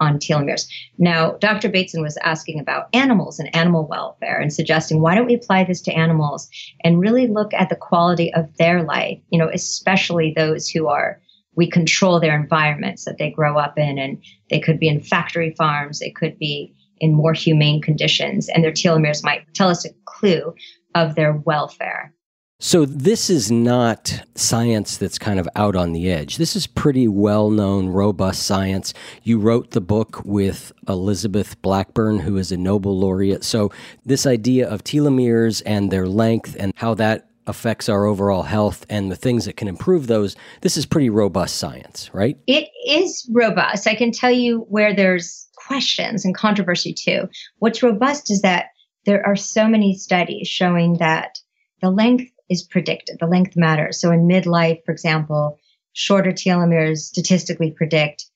on 0.00 0.18
telomeres. 0.18 0.66
Now, 0.98 1.32
Dr. 1.32 1.68
Bateson 1.68 2.02
was 2.02 2.16
asking 2.22 2.58
about 2.58 2.88
animals 2.94 3.38
and 3.38 3.54
animal 3.54 3.86
welfare 3.86 4.40
and 4.40 4.52
suggesting 4.52 5.00
why 5.00 5.14
don't 5.14 5.26
we 5.26 5.34
apply 5.34 5.64
this 5.64 5.82
to 5.82 5.92
animals 5.92 6.48
and 6.82 7.00
really 7.00 7.26
look 7.26 7.52
at 7.52 7.68
the 7.68 7.76
quality 7.76 8.32
of 8.32 8.56
their 8.56 8.82
life, 8.82 9.20
you 9.28 9.38
know, 9.38 9.50
especially 9.52 10.32
those 10.34 10.68
who 10.68 10.88
are 10.88 11.20
we 11.56 11.68
control 11.68 12.20
their 12.20 12.40
environments 12.40 13.04
that 13.04 13.18
they 13.18 13.30
grow 13.30 13.58
up 13.58 13.76
in 13.76 13.98
and 13.98 14.22
they 14.48 14.60
could 14.60 14.78
be 14.78 14.88
in 14.88 15.00
factory 15.00 15.52
farms, 15.58 15.98
they 15.98 16.10
could 16.10 16.38
be 16.38 16.74
in 16.98 17.12
more 17.12 17.34
humane 17.34 17.82
conditions 17.82 18.48
and 18.48 18.62
their 18.62 18.72
telomeres 18.72 19.24
might 19.24 19.42
tell 19.54 19.68
us 19.68 19.84
a 19.84 19.90
clue 20.06 20.54
of 20.94 21.14
their 21.14 21.32
welfare. 21.32 22.14
So, 22.62 22.84
this 22.84 23.30
is 23.30 23.50
not 23.50 24.20
science 24.34 24.98
that's 24.98 25.18
kind 25.18 25.40
of 25.40 25.48
out 25.56 25.74
on 25.74 25.94
the 25.94 26.10
edge. 26.10 26.36
This 26.36 26.54
is 26.54 26.66
pretty 26.66 27.08
well 27.08 27.48
known, 27.48 27.88
robust 27.88 28.42
science. 28.42 28.92
You 29.22 29.38
wrote 29.38 29.70
the 29.70 29.80
book 29.80 30.20
with 30.26 30.70
Elizabeth 30.86 31.60
Blackburn, 31.62 32.18
who 32.18 32.36
is 32.36 32.52
a 32.52 32.58
Nobel 32.58 32.98
laureate. 32.98 33.44
So, 33.44 33.72
this 34.04 34.26
idea 34.26 34.68
of 34.68 34.84
telomeres 34.84 35.62
and 35.64 35.90
their 35.90 36.06
length 36.06 36.54
and 36.60 36.74
how 36.76 36.92
that 36.96 37.30
affects 37.46 37.88
our 37.88 38.04
overall 38.04 38.42
health 38.42 38.84
and 38.90 39.10
the 39.10 39.16
things 39.16 39.46
that 39.46 39.56
can 39.56 39.66
improve 39.66 40.06
those, 40.06 40.36
this 40.60 40.76
is 40.76 40.84
pretty 40.84 41.08
robust 41.08 41.56
science, 41.56 42.10
right? 42.12 42.36
It 42.46 42.68
is 42.86 43.26
robust. 43.32 43.86
I 43.86 43.94
can 43.94 44.12
tell 44.12 44.30
you 44.30 44.66
where 44.68 44.94
there's 44.94 45.48
questions 45.56 46.26
and 46.26 46.34
controversy 46.34 46.92
too. 46.92 47.22
What's 47.58 47.82
robust 47.82 48.30
is 48.30 48.42
that 48.42 48.66
there 49.06 49.26
are 49.26 49.34
so 49.34 49.66
many 49.66 49.96
studies 49.96 50.46
showing 50.46 50.98
that 50.98 51.38
the 51.80 51.90
length 51.90 52.30
is 52.50 52.62
predicted, 52.62 53.18
the 53.20 53.26
length 53.26 53.56
matters. 53.56 54.00
So 54.00 54.10
in 54.10 54.28
midlife, 54.28 54.84
for 54.84 54.92
example, 54.92 55.58
shorter 55.92 56.32
telomeres 56.32 56.98
statistically 56.98 57.70
predict 57.70 58.26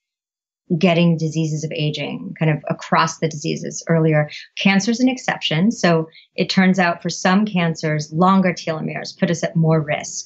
getting 0.78 1.18
diseases 1.18 1.62
of 1.62 1.70
aging 1.72 2.34
kind 2.38 2.50
of 2.50 2.64
across 2.70 3.18
the 3.18 3.28
diseases 3.28 3.84
earlier. 3.86 4.30
Cancer 4.56 4.90
is 4.90 5.00
an 5.00 5.10
exception. 5.10 5.70
So 5.70 6.08
it 6.36 6.48
turns 6.48 6.78
out 6.78 7.02
for 7.02 7.10
some 7.10 7.44
cancers, 7.44 8.10
longer 8.12 8.54
telomeres 8.54 9.18
put 9.18 9.30
us 9.30 9.44
at 9.44 9.56
more 9.56 9.82
risk 9.82 10.24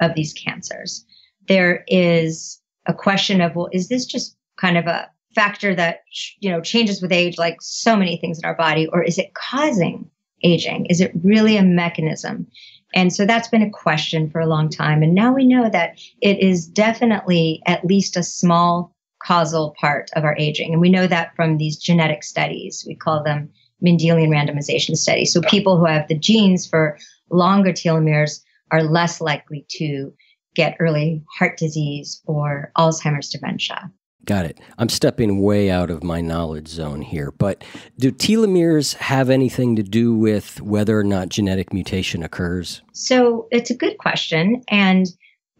of 0.00 0.14
these 0.14 0.32
cancers. 0.32 1.04
There 1.46 1.84
is 1.86 2.60
a 2.86 2.94
question 2.94 3.40
of, 3.40 3.54
well, 3.54 3.68
is 3.72 3.88
this 3.88 4.06
just 4.06 4.36
kind 4.60 4.76
of 4.76 4.86
a 4.86 5.08
factor 5.34 5.74
that, 5.74 6.00
you 6.40 6.50
know, 6.50 6.60
changes 6.60 7.00
with 7.00 7.12
age, 7.12 7.38
like 7.38 7.58
so 7.60 7.94
many 7.94 8.16
things 8.16 8.38
in 8.38 8.44
our 8.44 8.56
body, 8.56 8.88
or 8.88 9.04
is 9.04 9.18
it 9.18 9.34
causing 9.34 10.10
aging? 10.42 10.86
Is 10.86 11.00
it 11.00 11.12
really 11.22 11.56
a 11.56 11.62
mechanism? 11.62 12.48
And 12.94 13.12
so 13.12 13.26
that's 13.26 13.48
been 13.48 13.62
a 13.62 13.70
question 13.70 14.30
for 14.30 14.40
a 14.40 14.46
long 14.46 14.68
time. 14.68 15.02
And 15.02 15.14
now 15.14 15.34
we 15.34 15.44
know 15.44 15.68
that 15.68 15.98
it 16.22 16.38
is 16.38 16.66
definitely 16.66 17.62
at 17.66 17.84
least 17.84 18.16
a 18.16 18.22
small 18.22 18.94
causal 19.22 19.74
part 19.78 20.10
of 20.14 20.24
our 20.24 20.36
aging. 20.38 20.72
And 20.72 20.80
we 20.80 20.90
know 20.90 21.06
that 21.06 21.34
from 21.34 21.58
these 21.58 21.76
genetic 21.76 22.22
studies. 22.22 22.84
We 22.86 22.94
call 22.94 23.22
them 23.22 23.50
Mendelian 23.84 24.28
randomization 24.28 24.96
studies. 24.96 25.32
So 25.32 25.40
people 25.42 25.78
who 25.78 25.86
have 25.86 26.08
the 26.08 26.18
genes 26.18 26.66
for 26.66 26.98
longer 27.30 27.72
telomeres 27.72 28.40
are 28.70 28.82
less 28.82 29.20
likely 29.20 29.66
to 29.70 30.12
get 30.54 30.76
early 30.80 31.22
heart 31.38 31.58
disease 31.58 32.22
or 32.26 32.72
Alzheimer's 32.78 33.28
dementia. 33.28 33.90
Got 34.26 34.46
it. 34.46 34.58
I'm 34.76 34.88
stepping 34.88 35.40
way 35.40 35.70
out 35.70 35.88
of 35.88 36.02
my 36.02 36.20
knowledge 36.20 36.66
zone 36.66 37.00
here, 37.00 37.30
but 37.30 37.62
do 37.96 38.10
telomeres 38.10 38.94
have 38.94 39.30
anything 39.30 39.76
to 39.76 39.84
do 39.84 40.14
with 40.14 40.60
whether 40.60 40.98
or 40.98 41.04
not 41.04 41.28
genetic 41.28 41.72
mutation 41.72 42.24
occurs? 42.24 42.82
So 42.92 43.46
it's 43.52 43.70
a 43.70 43.76
good 43.76 43.98
question. 43.98 44.62
And 44.66 45.06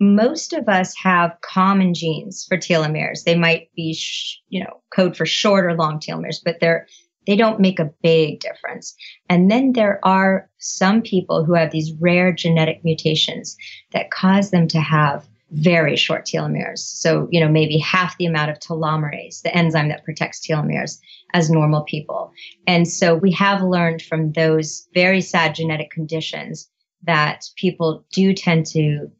most 0.00 0.52
of 0.52 0.68
us 0.68 0.94
have 1.00 1.38
common 1.42 1.94
genes 1.94 2.44
for 2.49 2.58
telomeres. 2.58 3.23
They 3.23 3.37
might 3.37 3.70
be, 3.76 3.94
sh- 3.94 4.40
you 4.49 4.64
know, 4.64 4.82
code 4.92 5.16
for 5.16 5.26
short 5.26 5.64
or 5.64 5.75
long 5.75 6.00
telomeres, 6.00 6.40
but 6.44 6.56
they're 6.61 6.87
they 7.26 7.37
don't 7.37 7.61
make 7.61 7.80
a 7.80 7.92
big 8.02 8.38
difference. 8.38 8.94
And 9.28 9.50
then 9.50 9.73
there 9.73 9.99
are 10.04 10.49
some 10.58 11.02
people 11.02 11.44
who 11.44 11.54
have 11.54 11.73
these 11.73 11.92
rare 12.00 12.32
genetic 12.32 12.85
mutations 12.85 13.56
that 13.92 14.12
cause 14.12 14.52
them 14.52 14.68
to 14.68 14.80
have 14.80 15.26
very 15.53 15.97
short 15.97 16.26
telomeres. 16.26 16.79
So, 16.79 17.29
you 17.31 17.41
know, 17.41 17.49
maybe 17.49 17.79
half 17.79 18.17
the 18.19 18.26
amount 18.26 18.50
of 18.50 18.59
telomerase, 18.59 19.43
the 19.43 19.57
enzyme 19.57 19.88
that 19.88 20.05
protects 20.05 20.45
telomeres, 20.47 20.99
as 21.35 21.50
normal 21.50 21.83
people. 21.83 22.33
And 22.67 22.88
so 22.88 23.15
we 23.15 23.31
have 23.33 23.62
learned 23.62 24.03
from 24.03 24.33
those 24.33 24.88
very 24.95 25.21
sad 25.21 25.55
genetic 25.55 25.91
conditions 25.91 26.69
that 27.05 27.45
people 27.57 28.05
do 28.12 28.33
tend 28.33 28.67
to 28.67 29.11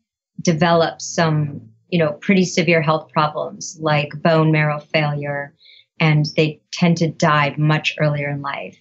develop 0.43 1.01
some, 1.01 1.61
you 1.89 1.99
know, 1.99 2.13
pretty 2.15 2.45
severe 2.45 2.83
health 2.83 3.09
problems 3.13 3.79
like 3.81 4.11
bone 4.23 4.51
marrow 4.51 4.81
failure, 4.81 5.55
and 6.01 6.27
they 6.37 6.61
tend 6.73 6.97
to 6.99 7.09
die 7.09 7.55
much 7.57 7.95
earlier 7.99 8.29
in 8.29 8.43
life. 8.43 8.77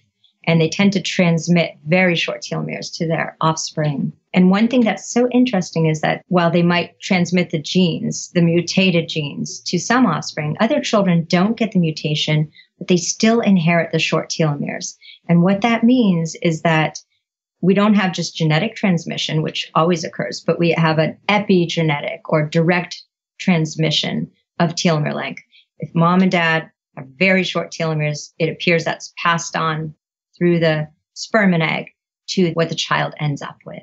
And 0.46 0.60
they 0.60 0.68
tend 0.68 0.92
to 0.92 1.02
transmit 1.02 1.72
very 1.86 2.14
short 2.14 2.42
telomeres 2.42 2.92
to 2.96 3.06
their 3.06 3.36
offspring. 3.40 4.12
And 4.32 4.50
one 4.50 4.68
thing 4.68 4.82
that's 4.82 5.10
so 5.10 5.28
interesting 5.30 5.86
is 5.86 6.02
that 6.02 6.22
while 6.28 6.50
they 6.50 6.62
might 6.62 7.00
transmit 7.00 7.50
the 7.50 7.58
genes, 7.60 8.30
the 8.34 8.42
mutated 8.42 9.08
genes, 9.08 9.60
to 9.62 9.78
some 9.78 10.06
offspring, 10.06 10.56
other 10.60 10.80
children 10.80 11.26
don't 11.28 11.56
get 11.56 11.72
the 11.72 11.80
mutation, 11.80 12.50
but 12.78 12.88
they 12.88 12.96
still 12.96 13.40
inherit 13.40 13.92
the 13.92 13.98
short 13.98 14.30
telomeres. 14.30 14.94
And 15.28 15.42
what 15.42 15.62
that 15.62 15.82
means 15.82 16.36
is 16.42 16.62
that 16.62 16.98
we 17.60 17.74
don't 17.74 17.94
have 17.94 18.12
just 18.12 18.36
genetic 18.36 18.76
transmission, 18.76 19.42
which 19.42 19.70
always 19.74 20.04
occurs, 20.04 20.42
but 20.46 20.58
we 20.58 20.70
have 20.76 20.98
an 20.98 21.16
epigenetic 21.28 22.20
or 22.26 22.46
direct 22.46 23.02
transmission 23.40 24.30
of 24.60 24.74
telomere 24.74 25.14
length. 25.14 25.42
If 25.78 25.94
mom 25.94 26.20
and 26.20 26.30
dad 26.30 26.70
have 26.96 27.06
very 27.18 27.42
short 27.42 27.72
telomeres, 27.72 28.32
it 28.38 28.48
appears 28.48 28.84
that's 28.84 29.12
passed 29.18 29.56
on 29.56 29.94
through 30.38 30.60
the 30.60 30.88
sperm 31.14 31.54
and 31.54 31.62
egg 31.62 31.86
to 32.28 32.52
what 32.52 32.68
the 32.68 32.74
child 32.74 33.14
ends 33.18 33.42
up 33.42 33.58
with. 33.64 33.82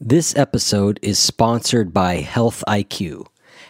This 0.00 0.34
episode 0.34 0.98
is 1.02 1.20
sponsored 1.20 1.94
by 1.94 2.16
Health 2.16 2.64
IQ. 2.66 3.26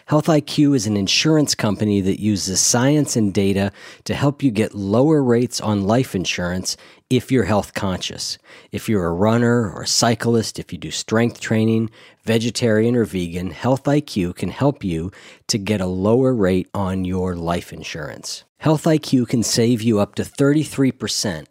Health 0.07 0.25
IQ 0.25 0.75
is 0.75 0.87
an 0.87 0.97
insurance 0.97 1.53
company 1.53 2.01
that 2.01 2.19
uses 2.19 2.59
science 2.59 3.15
and 3.15 3.31
data 3.31 3.71
to 4.05 4.15
help 4.15 4.41
you 4.41 4.49
get 4.49 4.73
lower 4.73 5.21
rates 5.23 5.61
on 5.61 5.83
life 5.83 6.15
insurance 6.15 6.77
if 7.11 7.31
you're 7.31 7.43
health 7.43 7.75
conscious. 7.75 8.39
If 8.71 8.89
you're 8.89 9.05
a 9.05 9.13
runner 9.13 9.71
or 9.71 9.83
a 9.83 9.87
cyclist, 9.87 10.57
if 10.57 10.73
you 10.73 10.79
do 10.79 10.89
strength 10.89 11.39
training, 11.39 11.91
vegetarian 12.23 12.95
or 12.95 13.05
vegan, 13.05 13.51
Health 13.51 13.83
IQ 13.83 14.35
can 14.35 14.49
help 14.49 14.83
you 14.83 15.11
to 15.45 15.59
get 15.59 15.79
a 15.79 15.85
lower 15.85 16.33
rate 16.33 16.69
on 16.73 17.05
your 17.05 17.35
life 17.35 17.71
insurance. 17.71 18.45
Health 18.57 18.85
IQ 18.85 19.27
can 19.27 19.43
save 19.43 19.83
you 19.83 19.99
up 19.99 20.15
to 20.15 20.23
33% 20.23 21.45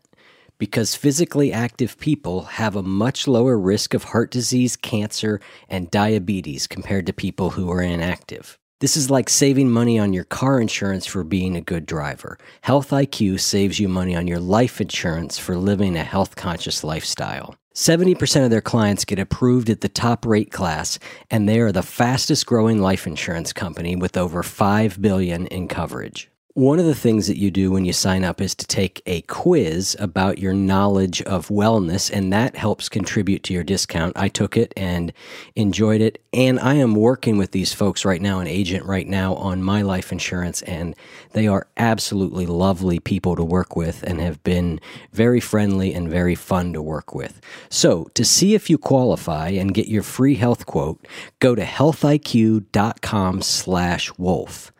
because 0.58 0.94
physically 0.94 1.52
active 1.52 1.98
people 1.98 2.42
have 2.42 2.76
a 2.76 2.82
much 2.82 3.26
lower 3.26 3.58
risk 3.58 3.94
of 3.94 4.04
heart 4.04 4.30
disease, 4.30 4.76
cancer, 4.76 5.40
and 5.68 5.90
diabetes 5.90 6.66
compared 6.66 7.06
to 7.06 7.12
people 7.12 7.50
who 7.50 7.70
are 7.70 7.82
inactive. 7.82 8.58
This 8.80 8.96
is 8.96 9.10
like 9.10 9.30
saving 9.30 9.70
money 9.70 9.98
on 9.98 10.12
your 10.12 10.24
car 10.24 10.60
insurance 10.60 11.06
for 11.06 11.24
being 11.24 11.56
a 11.56 11.60
good 11.60 11.86
driver. 11.86 12.36
Health 12.62 12.90
IQ 12.90 13.40
saves 13.40 13.78
you 13.78 13.88
money 13.88 14.14
on 14.14 14.26
your 14.26 14.40
life 14.40 14.80
insurance 14.80 15.38
for 15.38 15.56
living 15.56 15.96
a 15.96 16.04
health 16.04 16.36
conscious 16.36 16.84
lifestyle. 16.84 17.54
70% 17.74 18.44
of 18.44 18.50
their 18.50 18.60
clients 18.60 19.04
get 19.04 19.18
approved 19.18 19.70
at 19.70 19.80
the 19.80 19.88
top 19.88 20.26
rate 20.26 20.52
class, 20.52 20.98
and 21.30 21.48
they 21.48 21.60
are 21.60 21.72
the 21.72 21.82
fastest 21.82 22.46
growing 22.46 22.80
life 22.80 23.06
insurance 23.06 23.52
company 23.52 23.96
with 23.96 24.16
over 24.16 24.42
5 24.42 25.00
billion 25.00 25.46
in 25.46 25.66
coverage. 25.66 26.30
One 26.56 26.78
of 26.78 26.84
the 26.84 26.94
things 26.94 27.26
that 27.26 27.36
you 27.36 27.50
do 27.50 27.72
when 27.72 27.84
you 27.84 27.92
sign 27.92 28.22
up 28.22 28.40
is 28.40 28.54
to 28.54 28.64
take 28.64 29.02
a 29.06 29.22
quiz 29.22 29.96
about 29.98 30.38
your 30.38 30.52
knowledge 30.52 31.20
of 31.22 31.48
wellness, 31.48 32.08
and 32.12 32.32
that 32.32 32.54
helps 32.54 32.88
contribute 32.88 33.42
to 33.42 33.52
your 33.52 33.64
discount. 33.64 34.16
I 34.16 34.28
took 34.28 34.56
it 34.56 34.72
and 34.76 35.12
enjoyed 35.56 36.00
it. 36.00 36.22
And 36.32 36.60
I 36.60 36.74
am 36.74 36.94
working 36.94 37.38
with 37.38 37.50
these 37.50 37.72
folks 37.72 38.04
right 38.04 38.22
now, 38.22 38.38
an 38.38 38.46
agent 38.46 38.86
right 38.86 39.08
now 39.08 39.34
on 39.34 39.64
my 39.64 39.82
life 39.82 40.12
insurance, 40.12 40.62
and 40.62 40.94
they 41.32 41.48
are 41.48 41.66
absolutely 41.76 42.46
lovely 42.46 43.00
people 43.00 43.34
to 43.34 43.42
work 43.42 43.74
with 43.74 44.04
and 44.04 44.20
have 44.20 44.40
been 44.44 44.78
very 45.12 45.40
friendly 45.40 45.92
and 45.92 46.08
very 46.08 46.36
fun 46.36 46.72
to 46.74 46.80
work 46.80 47.16
with. 47.16 47.40
So, 47.68 48.12
to 48.14 48.24
see 48.24 48.54
if 48.54 48.70
you 48.70 48.78
qualify 48.78 49.48
and 49.48 49.74
get 49.74 49.88
your 49.88 50.04
free 50.04 50.36
health 50.36 50.66
quote, 50.66 51.04
go 51.40 51.56
to 51.56 51.64
healthiq.com 51.64 53.42
slash 53.42 54.12
wolf. 54.16 54.70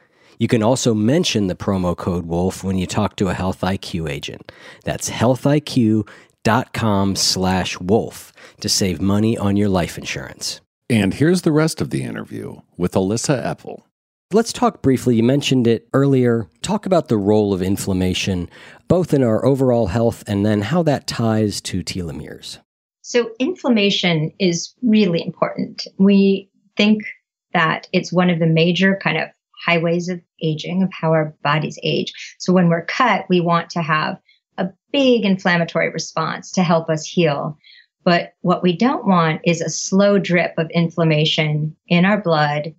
You 0.45 0.49
can 0.49 0.63
also 0.63 0.93
mention 0.93 1.47
the 1.47 1.55
promo 1.55 1.97
code 1.97 2.29
WOLF 2.29 2.63
when 2.63 2.77
you 2.77 2.87
talk 2.87 3.17
to 3.17 3.29
a 3.29 3.33
Health 3.33 3.63
IQ 3.63 4.11
agent. 4.11 4.53
That's 4.85 5.09
healthiq.com 5.09 7.17
slash 7.17 7.81
wolf 7.81 8.31
to 8.61 8.69
save 8.69 9.01
money 9.01 9.39
on 9.39 9.57
your 9.57 9.71
life 9.71 9.97
insurance. 9.97 10.61
And 10.91 11.15
here's 11.15 11.41
the 11.41 11.51
rest 11.51 11.81
of 11.81 11.89
the 11.89 12.03
interview 12.03 12.61
with 12.77 12.95
Elissa 12.95 13.43
Epel. 13.43 13.85
Let's 14.35 14.53
talk 14.53 14.83
briefly. 14.83 15.17
You 15.17 15.23
mentioned 15.23 15.67
it 15.67 15.89
earlier. 15.95 16.47
Talk 16.61 16.85
about 16.85 17.09
the 17.09 17.17
role 17.17 17.55
of 17.55 17.63
inflammation, 17.63 18.51
both 18.87 19.15
in 19.15 19.23
our 19.23 19.47
overall 19.47 19.87
health 19.87 20.23
and 20.27 20.45
then 20.45 20.61
how 20.61 20.83
that 20.83 21.07
ties 21.07 21.63
to 21.63 21.83
telomeres. 21.83 22.59
So, 23.01 23.31
inflammation 23.39 24.31
is 24.39 24.75
really 24.83 25.25
important. 25.25 25.89
We 25.97 26.51
think 26.77 27.05
that 27.55 27.89
it's 27.95 28.13
one 28.13 28.29
of 28.29 28.41
the 28.41 28.47
major 28.47 28.99
kind 29.03 29.17
of 29.17 29.31
highways 29.65 30.09
of 30.09 30.21
aging, 30.43 30.83
of 30.83 30.91
how 30.93 31.13
our 31.13 31.35
bodies 31.43 31.79
age. 31.83 32.13
So 32.39 32.53
when 32.53 32.69
we're 32.69 32.85
cut, 32.85 33.27
we 33.29 33.41
want 33.41 33.71
to 33.71 33.83
have 33.83 34.19
a 34.59 34.69
big 34.93 35.25
inflammatory 35.25 35.91
response 35.91 36.53
to 36.53 36.63
help 36.63 36.89
us 36.89 37.07
heal. 37.07 37.59
But 38.05 38.35
what 38.43 38.63
we 38.63 38.77
don't 38.77 39.07
want 39.07 39.41
is 39.45 39.61
a 39.61 39.71
slow 39.71 40.19
drip 40.19 40.55
of 40.59 40.71
inflammation 40.71 41.75
in 41.89 42.05
our 42.05 42.21
blood 42.21 42.75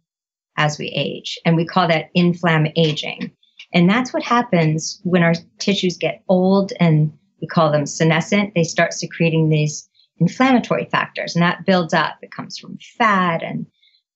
as 0.58 0.78
we 0.78 0.88
age. 0.88 1.38
And 1.46 1.56
we 1.56 1.66
call 1.66 1.88
that 1.88 2.10
inflammaging. 2.14 3.32
And 3.74 3.90
that's 3.90 4.14
what 4.14 4.24
happens 4.24 5.02
when 5.04 5.24
our 5.24 5.34
tissues 5.60 5.98
get 5.98 6.24
old 6.30 6.72
and 6.80 7.12
we 7.42 7.48
call 7.48 7.72
them 7.72 7.86
senescent. 7.86 8.54
They 8.56 8.64
start 8.64 8.94
secreting 8.94 9.50
these 9.50 9.90
inflammatory 10.18 10.86
factors 10.86 11.36
and 11.36 11.44
that 11.44 11.66
builds 11.66 11.94
up. 11.94 12.16
It 12.22 12.32
comes 12.32 12.58
from 12.58 12.78
fat 12.98 13.44
and 13.44 13.66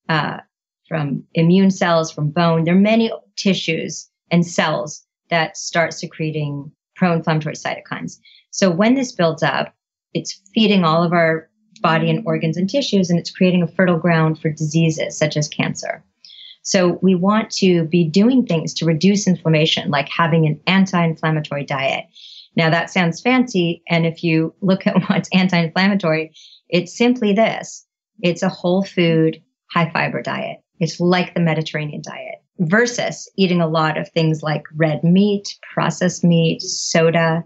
uh, 0.08 0.38
from 0.90 1.24
immune 1.36 1.72
cells, 1.72 2.12
from 2.12 2.32
bone. 2.32 2.66
There 2.66 2.76
are 2.76 2.80
many 2.80 3.12
tissues 3.38 4.10
and 4.30 4.46
cells 4.46 5.06
that 5.30 5.56
start 5.56 5.94
secreting 5.94 6.70
pro 6.96 7.14
inflammatory 7.14 7.56
cytokines. 7.56 8.18
So 8.52 8.70
when 8.70 8.96
this 8.96 9.14
builds 9.14 9.44
up, 9.44 9.74
it's 10.14 10.42
feeding 10.54 10.84
all 10.84 11.04
of 11.04 11.14
our 11.14 11.50
body 11.82 12.10
and 12.10 12.24
organs 12.26 12.58
and 12.58 12.70
tissues, 12.70 13.10
and 13.10 13.18
it's 13.18 13.32
creating 13.32 13.64
a 13.64 13.68
fertile 13.68 14.00
ground 14.00 14.42
for 14.42 14.50
diseases 14.50 15.18
such 15.18 15.38
as 15.38 15.48
cancer. 15.48 16.04
So 16.64 17.00
we 17.02 17.16
want 17.16 17.52
to 17.52 17.86
be 17.86 18.04
doing 18.04 18.46
things 18.46 18.74
to 18.76 18.86
reduce 18.86 19.28
inflammation, 19.28 19.90
like 19.90 20.10
having 20.10 20.46
an 20.46 20.60
anti 20.68 21.02
inflammatory 21.02 21.64
diet. 21.64 22.06
Now, 22.56 22.70
that 22.70 22.90
sounds 22.90 23.22
fancy. 23.22 23.82
And 23.88 24.06
if 24.06 24.24
you 24.24 24.54
look 24.62 24.86
at 24.86 25.02
what's 25.10 25.30
anti 25.32 25.58
inflammatory, 25.58 26.34
it's 26.68 26.98
simply 26.98 27.34
this 27.34 27.86
it's 28.22 28.44
a 28.44 28.50
whole 28.50 28.84
food, 28.84 29.42
high 29.72 29.90
fiber 29.92 30.22
diet. 30.22 30.58
It's 30.80 31.00
like 31.00 31.34
the 31.34 31.42
Mediterranean 31.42 32.02
diet 32.04 32.42
versus 32.60 33.30
eating 33.38 33.62
a 33.62 33.68
lot 33.68 33.98
of 33.98 34.10
things 34.10 34.44
like 34.44 34.64
red 34.76 35.04
meat, 35.04 35.58
processed 35.74 36.24
meat, 36.24 36.62
soda, 36.62 37.44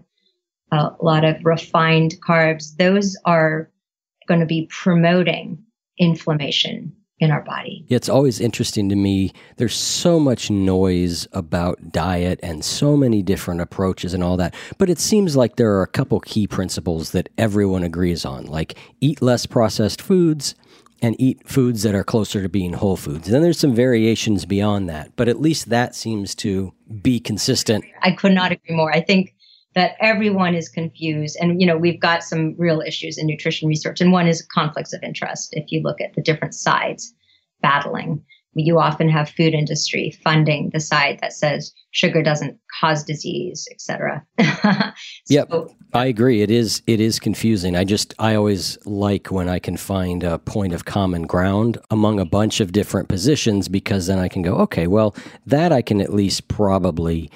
a 0.72 0.90
lot 1.00 1.24
of 1.24 1.36
refined 1.44 2.14
carbs. 2.26 2.76
Those 2.76 3.16
are 3.24 3.70
going 4.26 4.40
to 4.40 4.46
be 4.46 4.68
promoting 4.70 5.62
inflammation 5.98 6.92
in 7.20 7.30
our 7.30 7.42
body. 7.42 7.84
It's 7.88 8.08
always 8.08 8.40
interesting 8.40 8.88
to 8.88 8.96
me. 8.96 9.32
There's 9.56 9.74
so 9.74 10.18
much 10.18 10.50
noise 10.50 11.28
about 11.32 11.92
diet 11.92 12.40
and 12.42 12.64
so 12.64 12.96
many 12.96 13.22
different 13.22 13.60
approaches 13.60 14.14
and 14.14 14.24
all 14.24 14.36
that. 14.38 14.54
But 14.78 14.90
it 14.90 14.98
seems 14.98 15.36
like 15.36 15.56
there 15.56 15.72
are 15.74 15.82
a 15.82 15.88
couple 15.88 16.18
key 16.20 16.48
principles 16.48 17.12
that 17.12 17.28
everyone 17.38 17.84
agrees 17.84 18.24
on, 18.24 18.46
like 18.46 18.76
eat 19.00 19.22
less 19.22 19.46
processed 19.46 20.02
foods, 20.02 20.56
and 21.04 21.20
eat 21.20 21.46
foods 21.46 21.82
that 21.82 21.94
are 21.94 22.02
closer 22.02 22.40
to 22.40 22.48
being 22.48 22.72
whole 22.72 22.96
foods. 22.96 23.28
then 23.28 23.42
there's 23.42 23.58
some 23.58 23.74
variations 23.74 24.46
beyond 24.46 24.88
that, 24.88 25.14
but 25.16 25.28
at 25.28 25.38
least 25.38 25.68
that 25.68 25.94
seems 25.94 26.34
to 26.34 26.72
be 27.02 27.20
consistent. 27.20 27.84
I 28.00 28.12
could 28.12 28.32
not 28.32 28.52
agree 28.52 28.74
more. 28.74 28.90
I 28.90 29.02
think 29.02 29.34
that 29.74 29.96
everyone 30.00 30.54
is 30.54 30.70
confused 30.70 31.36
and 31.38 31.60
you 31.60 31.66
know 31.66 31.76
we've 31.76 32.00
got 32.00 32.22
some 32.22 32.54
real 32.56 32.80
issues 32.80 33.18
in 33.18 33.26
nutrition 33.26 33.68
research 33.68 34.00
and 34.00 34.12
one 34.12 34.26
is 34.26 34.40
conflicts 34.40 34.94
of 34.94 35.02
interest 35.02 35.50
if 35.52 35.70
you 35.70 35.82
look 35.82 36.00
at 36.00 36.14
the 36.14 36.22
different 36.22 36.54
sides 36.54 37.12
battling 37.60 38.24
you 38.56 38.78
often 38.78 39.08
have 39.08 39.28
food 39.28 39.54
industry 39.54 40.10
funding 40.22 40.70
the 40.72 40.80
side 40.80 41.18
that 41.20 41.32
says 41.32 41.72
sugar 41.90 42.22
doesn't 42.22 42.58
cause 42.80 43.04
disease 43.04 43.68
etc 43.72 44.24
so, 44.40 44.92
yep 45.28 45.50
i 45.94 46.06
agree. 46.06 46.42
It 46.42 46.50
is 46.50 46.82
it 46.86 47.00
is 47.00 47.18
confusing. 47.20 47.76
I 47.76 47.84
just 47.84 48.14
i 48.18 48.34
always 48.34 48.76
like 48.84 49.28
when 49.28 49.48
i 49.48 49.58
can 49.58 49.76
find 49.76 50.24
a 50.24 50.38
point 50.38 50.72
of 50.72 50.84
common 50.84 51.22
ground 51.22 51.78
among 51.90 52.18
a 52.18 52.24
bunch 52.24 52.60
of 52.60 52.72
different 52.72 53.08
positions 53.08 53.68
because 53.68 54.06
then 54.08 54.18
i 54.18 54.28
can 54.28 54.42
go 54.42 54.56
okay 54.56 54.86
well 54.86 55.14
that 55.46 55.72
i 55.72 55.80
can 55.80 56.00
at 56.00 56.12
least 56.12 56.48
probably 56.48 57.30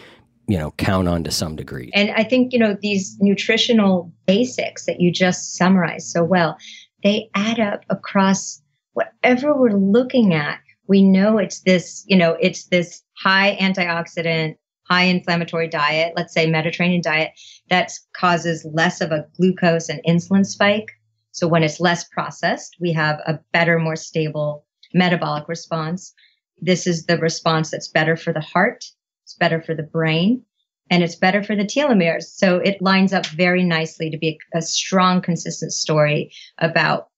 you 0.49 0.59
know 0.59 0.73
count 0.73 1.09
on 1.09 1.23
to 1.25 1.31
some 1.31 1.57
degree. 1.57 1.91
And 1.95 2.11
i 2.11 2.25
think 2.25 2.53
you 2.53 2.59
know 2.59 2.77
these 2.81 3.17
nutritional 3.21 4.13
basics 4.27 4.87
that 4.87 5.01
you 5.01 5.13
just 5.13 5.55
summarized 5.55 6.09
so 6.09 6.25
well 6.25 6.59
they 7.05 7.31
add 7.35 7.61
up 7.61 7.85
across 7.91 8.61
whatever 8.95 9.55
we're 9.55 9.79
looking 9.79 10.35
at 10.35 10.59
we 10.89 11.03
know 11.03 11.39
it's 11.39 11.61
this, 11.61 12.05
you 12.07 12.17
know, 12.17 12.37
it's 12.41 12.67
this 12.67 13.03
high 13.23 13.57
antioxidant, 13.61 14.57
high 14.89 15.05
inflammatory 15.05 15.69
diet, 15.69 16.15
let's 16.17 16.33
say 16.33 16.47
Mediterranean 16.47 17.03
diet, 17.03 17.33
that 17.69 17.93
causes 18.17 18.67
less 18.73 19.01
of 19.01 19.13
a 19.13 19.27
glucose 19.37 19.89
and 19.89 20.01
insulin 20.09 20.47
spike. 20.47 20.93
So 21.33 21.47
when 21.47 21.63
it's 21.63 21.79
less 21.79 22.05
processed, 22.09 22.77
we 22.81 22.93
have 22.95 23.21
a 23.27 23.39
better, 23.53 23.79
more 23.79 23.97
stable 23.97 24.65
metabolic 24.95 25.47
response. 25.47 26.15
This 26.61 26.87
is 26.87 27.05
the 27.05 27.19
response 27.19 27.71
that's 27.71 27.89
better 27.89 28.17
for 28.17 28.33
the 28.33 28.41
heart, 28.41 28.85
it's 29.25 29.35
better 29.35 29.61
for 29.61 29.75
the 29.75 29.83
brain, 29.83 30.43
and 30.91 31.03
it's 31.03 31.15
better 31.15 31.43
for 31.43 31.55
the 31.55 31.67
telomeres. 31.67 32.25
So 32.25 32.57
it 32.57 32.81
lines 32.81 33.13
up 33.13 33.27
very 33.27 33.63
nicely 33.63 34.11
to 34.11 34.17
be 34.17 34.41
a, 34.55 34.59
a 34.59 34.63
strong, 34.63 35.21
consistent 35.21 35.73
story 35.73 36.33
about 36.59 37.09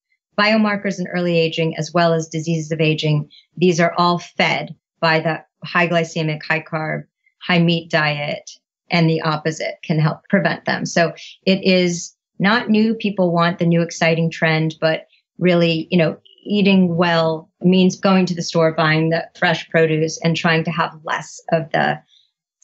biomarkers 0.41 0.99
in 0.99 1.07
early 1.09 1.39
aging 1.39 1.77
as 1.77 1.93
well 1.93 2.15
as 2.15 2.29
diseases 2.29 2.73
of 2.73 2.81
aging. 2.81 3.29
These 3.57 3.79
are 3.81 3.93
all 3.99 4.19
fed 4.19 4.75
by 5.01 5.21
the 5.21 5.45
high 5.65 5.89
glycemic, 5.89 6.43
high 6.43 6.63
carb, 6.63 7.05
high 7.43 7.59
meat 7.59 7.91
diet, 7.91 8.51
and 8.91 9.09
the 9.09 9.21
opposite 9.21 9.77
can 9.85 9.99
help 9.99 10.21
prevent 10.31 10.65
them. 10.65 10.87
So 10.87 11.13
it 11.45 11.63
is 11.63 12.15
not 12.39 12.71
new. 12.71 12.95
People 12.95 13.33
want 13.33 13.59
the 13.59 13.67
new 13.67 13.83
exciting 13.83 14.31
trend, 14.31 14.77
but 14.81 15.07
really, 15.39 15.87
you 15.91 15.99
know, 15.99 16.17
eating 16.43 16.97
well 16.97 17.51
means 17.61 18.01
going 18.01 18.25
to 18.27 18.35
the 18.35 18.43
store, 18.43 18.73
buying 18.73 19.11
the 19.11 19.29
fresh 19.39 19.69
produce 19.69 20.19
and 20.25 20.37
trying 20.37 20.65
to 20.65 20.71
have 20.71 20.99
less 21.05 21.41
of 21.53 21.71
the 21.73 22.01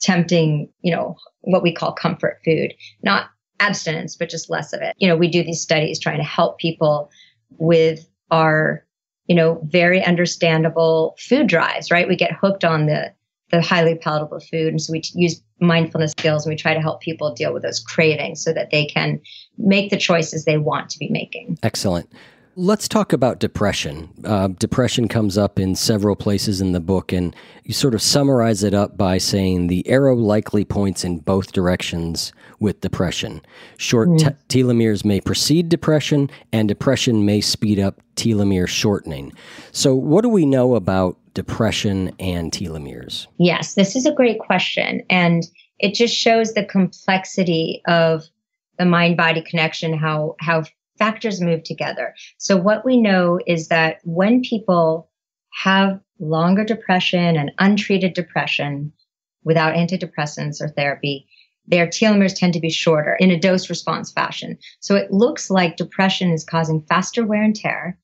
tempting, 0.01 0.71
you 0.81 0.95
know, 0.95 1.17
what 1.43 1.63
we 1.63 1.73
call 1.73 1.93
comfort 1.93 2.41
food, 2.45 2.73
not 3.03 3.29
abstinence, 3.61 4.17
but 4.17 4.31
just 4.31 4.51
less 4.51 4.73
of 4.73 4.81
it. 4.81 4.95
You 4.99 5.09
know, 5.09 5.17
we 5.17 5.29
do 5.29 5.43
these 5.43 5.61
studies 5.61 6.01
trying 6.01 6.19
to 6.19 6.25
help 6.25 6.59
people 6.59 7.11
with 7.59 8.09
our, 8.31 8.85
you 9.27 9.35
know, 9.35 9.61
very 9.65 10.05
understandable 10.05 11.17
food 11.19 11.47
drives, 11.47 11.91
right? 11.91 12.09
We 12.09 12.17
get 12.17 12.33
hooked 12.33 12.65
on 12.65 12.87
the 12.87 13.13
the 13.51 13.63
highly 13.63 13.95
palatable 13.95 14.41
food. 14.41 14.69
And 14.69 14.83
so 14.83 14.93
we 14.93 15.03
use 15.15 15.41
mindfulness 15.61 16.11
skills 16.13 16.45
and 16.45 16.53
we 16.53 16.57
try 16.57 16.75
to 16.75 16.81
help 16.81 17.01
people 17.01 17.33
deal 17.33 17.53
with 17.53 17.63
those 17.63 17.81
cravings 17.81 18.43
so 18.43 18.53
that 18.53 18.71
they 18.71 18.87
can 18.87 19.21
make 19.57 19.91
the 19.91 19.97
choices 19.97 20.45
they 20.45 20.59
want 20.59 20.91
to 20.91 20.99
be 20.99 21.09
making. 21.09 21.59
Excellent. 21.63 22.11
Let's 22.59 22.89
talk 22.89 23.13
about 23.13 23.39
depression. 23.39 24.09
Uh, 24.25 24.49
depression 24.49 25.09
comes 25.09 25.37
up 25.37 25.59
in 25.59 25.75
several 25.75 26.17
places 26.17 26.63
in 26.63 26.73
the 26.73 26.81
book, 26.81 27.13
and 27.13 27.37
you 27.65 27.75
sort 27.75 27.93
of 27.93 28.01
summarize 28.01 28.63
it 28.63 28.73
up 28.73 28.97
by 28.97 29.19
saying 29.19 29.67
the 29.67 29.87
arrow 29.87 30.17
likely 30.17 30.65
points 30.65 31.05
in 31.05 31.19
both 31.19 31.53
directions 31.53 32.33
with 32.59 32.81
depression. 32.81 33.43
Short 33.77 34.09
mm. 34.09 34.19
te- 34.49 34.63
telomeres 34.63 35.05
may 35.05 35.21
precede 35.21 35.69
depression, 35.69 36.31
and 36.51 36.67
depression 36.67 37.27
may 37.27 37.43
speed 37.43 37.79
up 37.79 38.01
telomere 38.17 38.67
shortening. 38.67 39.35
So, 39.73 39.95
what 39.95 40.23
do 40.23 40.31
we 40.31 40.47
know 40.47 40.77
about 40.77 41.19
depression 41.35 42.11
and 42.19 42.53
telomeres? 42.53 43.27
Yes, 43.37 43.75
this 43.75 43.95
is 43.95 44.07
a 44.07 44.15
great 44.15 44.39
question. 44.39 45.03
And 45.11 45.43
it 45.79 45.93
just 45.93 46.15
shows 46.15 46.55
the 46.55 46.65
complexity 46.65 47.83
of 47.87 48.25
the 48.79 48.87
mind 48.87 49.19
body 49.19 49.43
connection, 49.43 49.93
how, 49.93 50.37
how 50.41 50.65
factors 50.99 51.41
move 51.41 51.63
together. 51.63 52.15
So 52.39 52.57
what 52.57 52.85
we 52.85 53.01
know 53.01 53.39
is 53.47 53.69
that 53.69 53.99
when 54.05 54.43
people 54.43 55.11
have 55.63 56.01
longer 56.19 56.65
depression 56.65 57.37
and 57.37 57.53
untreated 57.59 58.15
depression, 58.15 58.93
without 59.47 59.75
antidepressants 59.75 60.61
or 60.61 60.69
therapy, 60.69 61.27
their 61.69 61.87
telomeres 61.87 62.37
tend 62.37 62.53
to 62.53 62.61
be 62.61 62.69
shorter 62.69 63.17
in 63.19 63.31
a 63.31 63.39
dose 63.39 63.71
response 63.71 64.13
fashion. 64.13 64.59
So 64.81 64.97
it 64.97 65.11
looks 65.11 65.51
like 65.51 65.77
depression 65.77 66.31
is 66.31 66.45
causing 66.45 66.83
faster 66.83 67.25
wear 67.25 67.43
and 67.43 67.57
tear 67.57 67.99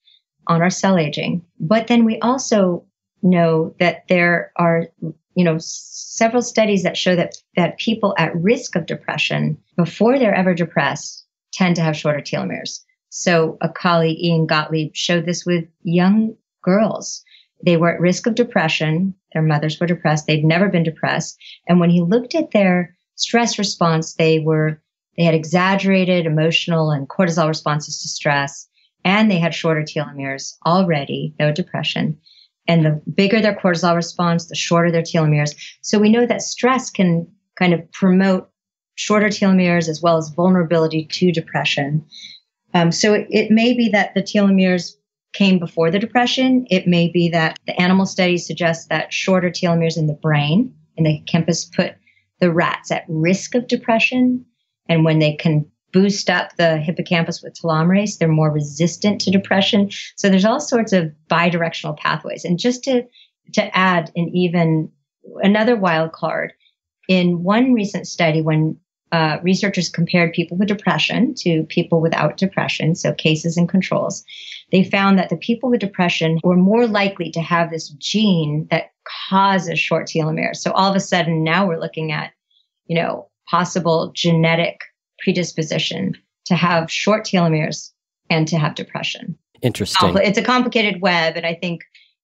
on 0.47 0.63
our 0.63 0.71
cell 0.71 0.97
aging. 0.97 1.43
But 1.61 1.89
then 1.89 2.05
we 2.05 2.19
also 2.21 2.85
know 3.23 3.75
that 3.79 4.05
there 4.09 4.53
are, 4.57 4.87
you 5.35 5.45
know, 5.45 5.57
several 5.59 6.43
studies 6.43 6.83
that 6.85 6.97
show 6.97 7.15
that, 7.17 7.35
that 7.57 7.79
people 7.79 8.15
at 8.19 8.35
risk 8.37 8.77
of 8.77 8.87
depression 8.87 9.59
before 9.77 10.19
they're 10.19 10.35
ever 10.35 10.55
depressed 10.55 11.22
tend 11.53 11.77
to 11.77 11.83
have 11.83 11.97
shorter 11.97 12.21
telomeres. 12.21 12.81
So 13.11 13.59
a 13.61 13.69
colleague, 13.69 14.19
Ian 14.19 14.47
Gotlib, 14.47 14.93
showed 14.95 15.27
this 15.27 15.45
with 15.45 15.65
young 15.83 16.35
girls. 16.63 17.23
They 17.65 17.77
were 17.77 17.95
at 17.95 18.01
risk 18.01 18.27
of 18.27 18.35
depression. 18.35 19.15
Their 19.33 19.43
mothers 19.43 19.79
were 19.79 19.87
depressed. 19.87 20.27
They'd 20.27 20.45
never 20.45 20.69
been 20.69 20.83
depressed. 20.83 21.39
And 21.69 21.79
when 21.79 21.91
he 21.91 22.01
looked 22.01 22.35
at 22.35 22.51
their 22.53 22.97
stress 23.17 23.59
response, 23.59 24.15
they 24.15 24.39
were, 24.41 24.83
they 25.17 25.25
had 25.25 25.35
exaggerated 25.35 26.27
emotional 26.27 26.91
and 26.91 27.09
cortisol 27.09 27.49
responses 27.49 28.01
to 28.01 28.09
stress, 28.09 28.67
and 29.05 29.31
they 29.31 29.39
had 29.39 29.55
shorter 29.55 29.83
telomeres 29.83 30.55
already, 30.65 31.35
no 31.39 31.53
depression. 31.53 32.19
And 32.67 32.85
the 32.85 33.03
bigger 33.15 33.41
their 33.41 33.55
cortisol 33.57 33.97
response, 33.97 34.47
the 34.47 34.55
shorter 34.55 34.91
their 34.91 35.03
telomeres. 35.03 35.55
So 35.83 35.99
we 35.99 36.09
know 36.09 36.27
that 36.27 36.43
stress 36.43 36.91
can 36.91 37.27
kind 37.59 37.75
of 37.75 37.91
promote 37.93 38.49
shorter 38.95 39.29
telomeres 39.29 39.89
as 39.89 40.01
well 40.03 40.17
as 40.17 40.31
vulnerability 40.31 41.07
to 41.07 41.33
depression. 41.33 42.05
Um, 42.75 42.93
so 42.93 43.15
it, 43.15 43.27
it 43.31 43.51
may 43.51 43.75
be 43.75 43.91
that 43.91 44.15
the 44.15 44.23
telomeres 44.23 44.93
came 45.33 45.59
before 45.59 45.91
the 45.91 45.99
depression. 45.99 46.67
It 46.71 46.87
may 46.87 47.09
be 47.09 47.31
that 47.31 47.59
the 47.67 47.81
animal 47.81 48.07
studies 48.07 48.47
suggest 48.47 48.89
that 48.89 49.13
shorter 49.13 49.51
telomeres 49.51 49.97
in 49.97 50.07
the 50.07 50.15
brain 50.15 50.75
in 50.97 51.05
the 51.05 51.13
hippocampus 51.13 51.65
put 51.65 51.95
the 52.41 52.53
rats 52.53 52.91
at 52.91 53.05
risk 53.09 53.55
of 53.55 53.67
depression. 53.67 54.45
And 54.89 55.05
when 55.05 55.21
they 55.21 55.35
can 55.35 55.71
boost 55.93 56.29
up 56.29 56.57
the 56.57 56.79
hippocampus 56.79 57.43
with 57.43 57.55
telomerase, 57.55 58.19
they're 58.19 58.29
more 58.29 58.51
resistant 58.51 59.21
to 59.23 59.31
depression. 59.31 59.91
So 60.17 60.29
there's 60.29 60.45
all 60.45 60.61
sorts 60.61 60.93
of 60.93 61.13
bidirectional 61.31 61.97
pathways. 61.97 62.45
And 62.45 62.59
just 62.59 62.85
to, 62.85 63.05
to 63.55 63.77
add 63.77 64.11
an 64.17 64.29
even 64.35 64.91
another 65.43 65.77
wild 65.77 66.13
card, 66.13 66.53
in 67.09 67.43
one 67.43 67.73
recent 67.73 68.07
study, 68.07 68.43
when 68.43 68.79
uh, 69.13 69.39
researchers 69.43 69.89
compared 69.89 70.33
people 70.33 70.57
with 70.57 70.69
depression 70.69 71.35
to 71.35 71.65
people 71.65 72.01
without 72.01 72.39
depression, 72.39 72.95
so 72.95 73.13
cases 73.13 73.57
and 73.57 73.69
controls, 73.69 74.25
they 74.73 74.83
found 74.83 75.19
that 75.19 75.29
the 75.29 75.37
people 75.37 75.71
with 75.71 75.81
depression 75.81 76.39
were 76.43 76.57
more 76.57 76.87
likely 76.87 77.31
to 77.31 77.41
have 77.41 77.71
this 77.71 77.91
gene 77.99 78.67
that 78.71 78.93
causes 79.29 79.79
short 79.79 80.07
telomeres. 80.07 80.57
So 80.57 80.73
all 80.73 80.91
of 80.91 80.97
a 80.97 81.01
sudden, 81.01 81.45
now 81.45 81.67
we're 81.67 81.81
looking 81.81 82.11
at, 82.11 82.33
you 82.87 82.97
know, 82.97 83.29
possible 83.49 84.13
genetic 84.15 84.81
predisposition 85.19 86.17
to 86.47 86.55
have 86.55 86.91
short 86.91 87.25
telomeres 87.25 87.91
and 88.31 88.49
to 88.49 88.59
have 88.59 88.75
depression. 88.75 89.37
Interesting. 89.61 90.17
It's 90.17 90.39
a 90.39 90.43
complicated 90.43 91.01
web, 91.03 91.37
and 91.37 91.47
I 91.47 91.55
think 91.55 91.83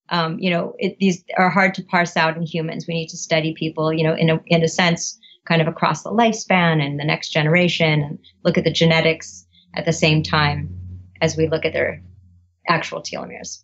um, 0.09 0.39
you 0.39 0.49
know 0.49 0.73
it, 0.79 0.97
these 0.99 1.23
are 1.37 1.49
hard 1.49 1.73
to 1.75 1.83
parse 1.83 2.17
out 2.17 2.35
in 2.35 2.43
humans. 2.43 2.85
We 2.87 2.95
need 2.95 3.09
to 3.09 3.17
study 3.17 3.53
people, 3.53 3.93
you 3.93 4.03
know, 4.03 4.15
in 4.15 4.29
a 4.29 4.39
in 4.47 4.63
a 4.63 4.67
sense, 4.67 5.17
kind 5.49 5.61
of 5.61 5.67
across 5.67 6.03
the 6.03 6.11
lifespan 6.11 6.81
and 6.81 6.99
the 6.99 7.03
next 7.03 7.29
generation, 7.29 8.01
and 8.01 8.19
look 8.45 8.57
at 8.57 8.63
the 8.63 8.71
genetics 8.71 9.45
at 9.73 9.85
the 9.85 9.91
same 9.91 10.23
time 10.23 10.69
as 11.21 11.35
we 11.35 11.47
look 11.47 11.65
at 11.65 11.73
their 11.73 12.01
actual 12.69 13.01
telomeres. 13.01 13.63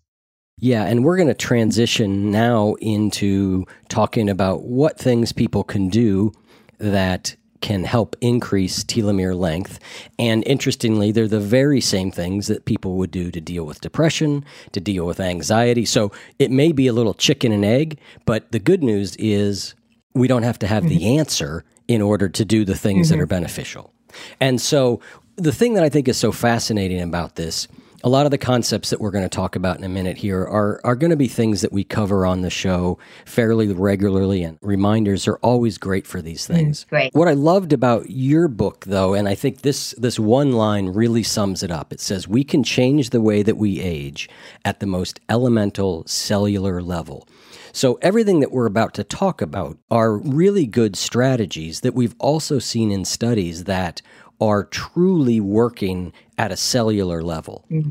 Yeah, 0.57 0.83
and 0.83 1.03
we're 1.03 1.17
going 1.17 1.27
to 1.27 1.33
transition 1.33 2.31
now 2.31 2.75
into 2.75 3.65
talking 3.89 4.29
about 4.29 4.63
what 4.63 4.97
things 4.97 5.31
people 5.31 5.63
can 5.63 5.89
do 5.89 6.31
that 6.79 7.35
can 7.61 7.83
help 7.83 8.15
increase 8.21 8.83
telomere 8.83 9.35
length. 9.35 9.79
And 10.19 10.43
interestingly, 10.45 11.11
they're 11.11 11.27
the 11.27 11.39
very 11.39 11.81
same 11.81 12.11
things 12.11 12.47
that 12.47 12.65
people 12.65 12.95
would 12.97 13.11
do 13.11 13.31
to 13.31 13.41
deal 13.41 13.65
with 13.65 13.81
depression, 13.81 14.45
to 14.71 14.79
deal 14.79 15.05
with 15.05 15.19
anxiety. 15.19 15.83
So 15.85 16.11
it 16.37 16.51
may 16.51 16.71
be 16.71 16.87
a 16.87 16.93
little 16.93 17.13
chicken 17.13 17.51
and 17.51 17.65
egg, 17.65 17.99
but 18.25 18.51
the 18.51 18.59
good 18.59 18.83
news 18.83 19.15
is 19.17 19.73
we 20.13 20.27
don't 20.27 20.43
have 20.43 20.59
to 20.59 20.67
have 20.67 20.83
mm-hmm. 20.83 20.97
the 20.97 21.17
answer 21.17 21.65
in 21.87 22.01
order 22.01 22.29
to 22.29 22.45
do 22.45 22.65
the 22.65 22.75
things 22.75 23.07
mm-hmm. 23.07 23.17
that 23.17 23.23
are 23.23 23.27
beneficial. 23.27 23.93
And 24.39 24.61
so 24.61 25.01
the 25.35 25.51
thing 25.51 25.73
that 25.73 25.83
I 25.83 25.89
think 25.89 26.07
is 26.07 26.17
so 26.17 26.31
fascinating 26.31 27.01
about 27.01 27.35
this 27.35 27.67
a 28.05 28.09
lot 28.09 28.25
of 28.25 28.31
the 28.31 28.37
concepts 28.37 28.91
that 28.91 29.01
we're 29.01 29.09
going 29.09 29.25
to 29.25 29.29
talk 29.29 29.55
about 29.55 29.79
in 29.79 29.83
a 29.83 29.89
minute 29.89 30.17
here 30.17 30.41
are 30.41 30.79
are 30.83 30.95
going 30.95 31.09
to 31.09 31.17
be 31.17 31.27
things 31.27 31.61
that 31.61 31.73
we 31.73 31.83
cover 31.83 32.23
on 32.23 32.41
the 32.41 32.51
show 32.51 32.99
fairly 33.25 33.73
regularly 33.73 34.43
and 34.43 34.59
reminders 34.61 35.27
are 35.27 35.37
always 35.37 35.79
great 35.79 36.05
for 36.05 36.21
these 36.21 36.43
mm, 36.43 36.55
things. 36.55 36.85
Mm, 36.85 36.89
great. 36.89 37.13
What 37.15 37.27
I 37.27 37.33
loved 37.33 37.73
about 37.73 38.11
your 38.11 38.47
book 38.47 38.85
though 38.85 39.15
and 39.15 39.27
I 39.27 39.33
think 39.33 39.61
this 39.61 39.95
this 39.97 40.19
one 40.19 40.51
line 40.51 40.89
really 40.89 41.23
sums 41.23 41.63
it 41.63 41.71
up. 41.71 41.91
It 41.91 41.99
says 41.99 42.27
we 42.27 42.43
can 42.43 42.63
change 42.63 43.09
the 43.09 43.21
way 43.21 43.41
that 43.41 43.57
we 43.57 43.81
age 43.81 44.29
at 44.63 44.79
the 44.79 44.87
most 44.87 45.19
elemental 45.27 46.05
cellular 46.05 46.83
level. 46.83 47.27
So, 47.75 47.99
everything 48.01 48.39
that 48.39 48.53
we're 48.53 48.67
about 48.67 48.93
to 48.93 49.03
talk 49.03 49.41
about 49.41 49.77
are 49.91 50.15
really 50.15 50.65
good 50.65 50.95
strategies 50.95 51.81
that 51.81 51.93
we've 51.93 52.15
also 52.19 52.57
seen 52.57 52.89
in 52.89 53.03
studies 53.03 53.65
that 53.65 54.01
are 54.39 54.63
truly 54.63 55.41
working 55.41 56.13
at 56.37 56.53
a 56.53 56.55
cellular 56.55 57.21
level. 57.21 57.65
Mm-hmm. 57.69 57.89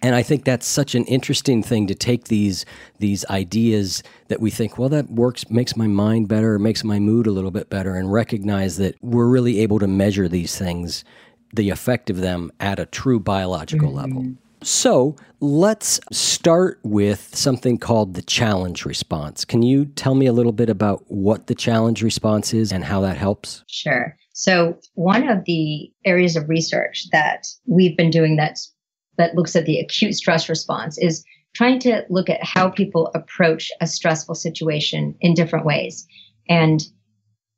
And 0.00 0.14
I 0.14 0.22
think 0.22 0.46
that's 0.46 0.66
such 0.66 0.94
an 0.94 1.04
interesting 1.04 1.62
thing 1.62 1.86
to 1.86 1.94
take 1.94 2.28
these 2.28 2.64
these 2.98 3.26
ideas 3.26 4.02
that 4.28 4.40
we 4.40 4.50
think, 4.50 4.78
well, 4.78 4.88
that 4.88 5.10
works, 5.10 5.50
makes 5.50 5.76
my 5.76 5.86
mind 5.86 6.28
better, 6.28 6.58
makes 6.58 6.82
my 6.82 6.98
mood 6.98 7.26
a 7.26 7.30
little 7.30 7.50
bit 7.50 7.68
better, 7.68 7.94
and 7.94 8.10
recognize 8.10 8.78
that 8.78 8.94
we're 9.02 9.28
really 9.28 9.60
able 9.60 9.78
to 9.80 9.86
measure 9.86 10.28
these 10.28 10.56
things, 10.56 11.04
the 11.52 11.68
effect 11.68 12.08
of 12.08 12.22
them 12.22 12.50
at 12.58 12.78
a 12.78 12.86
true 12.86 13.20
biological 13.20 13.88
mm-hmm. 13.88 13.98
level. 13.98 14.36
So 14.62 15.16
let's 15.40 16.00
start 16.12 16.80
with 16.82 17.34
something 17.34 17.78
called 17.78 18.14
the 18.14 18.22
challenge 18.22 18.84
response. 18.84 19.44
Can 19.44 19.62
you 19.62 19.84
tell 19.84 20.14
me 20.14 20.26
a 20.26 20.32
little 20.32 20.52
bit 20.52 20.68
about 20.68 21.04
what 21.08 21.46
the 21.46 21.54
challenge 21.54 22.02
response 22.02 22.52
is 22.54 22.72
and 22.72 22.84
how 22.84 23.00
that 23.02 23.16
helps? 23.16 23.64
Sure. 23.68 24.16
So 24.32 24.78
one 24.94 25.28
of 25.28 25.44
the 25.44 25.90
areas 26.04 26.36
of 26.36 26.48
research 26.48 27.06
that 27.12 27.46
we've 27.66 27.96
been 27.96 28.10
doing 28.10 28.36
that's 28.36 28.72
that 29.18 29.34
looks 29.34 29.56
at 29.56 29.64
the 29.64 29.78
acute 29.78 30.14
stress 30.14 30.48
response 30.48 30.98
is 30.98 31.24
trying 31.54 31.78
to 31.80 32.04
look 32.10 32.28
at 32.28 32.44
how 32.44 32.68
people 32.68 33.10
approach 33.14 33.70
a 33.80 33.86
stressful 33.86 34.34
situation 34.34 35.14
in 35.20 35.32
different 35.32 35.64
ways. 35.64 36.06
And 36.50 36.82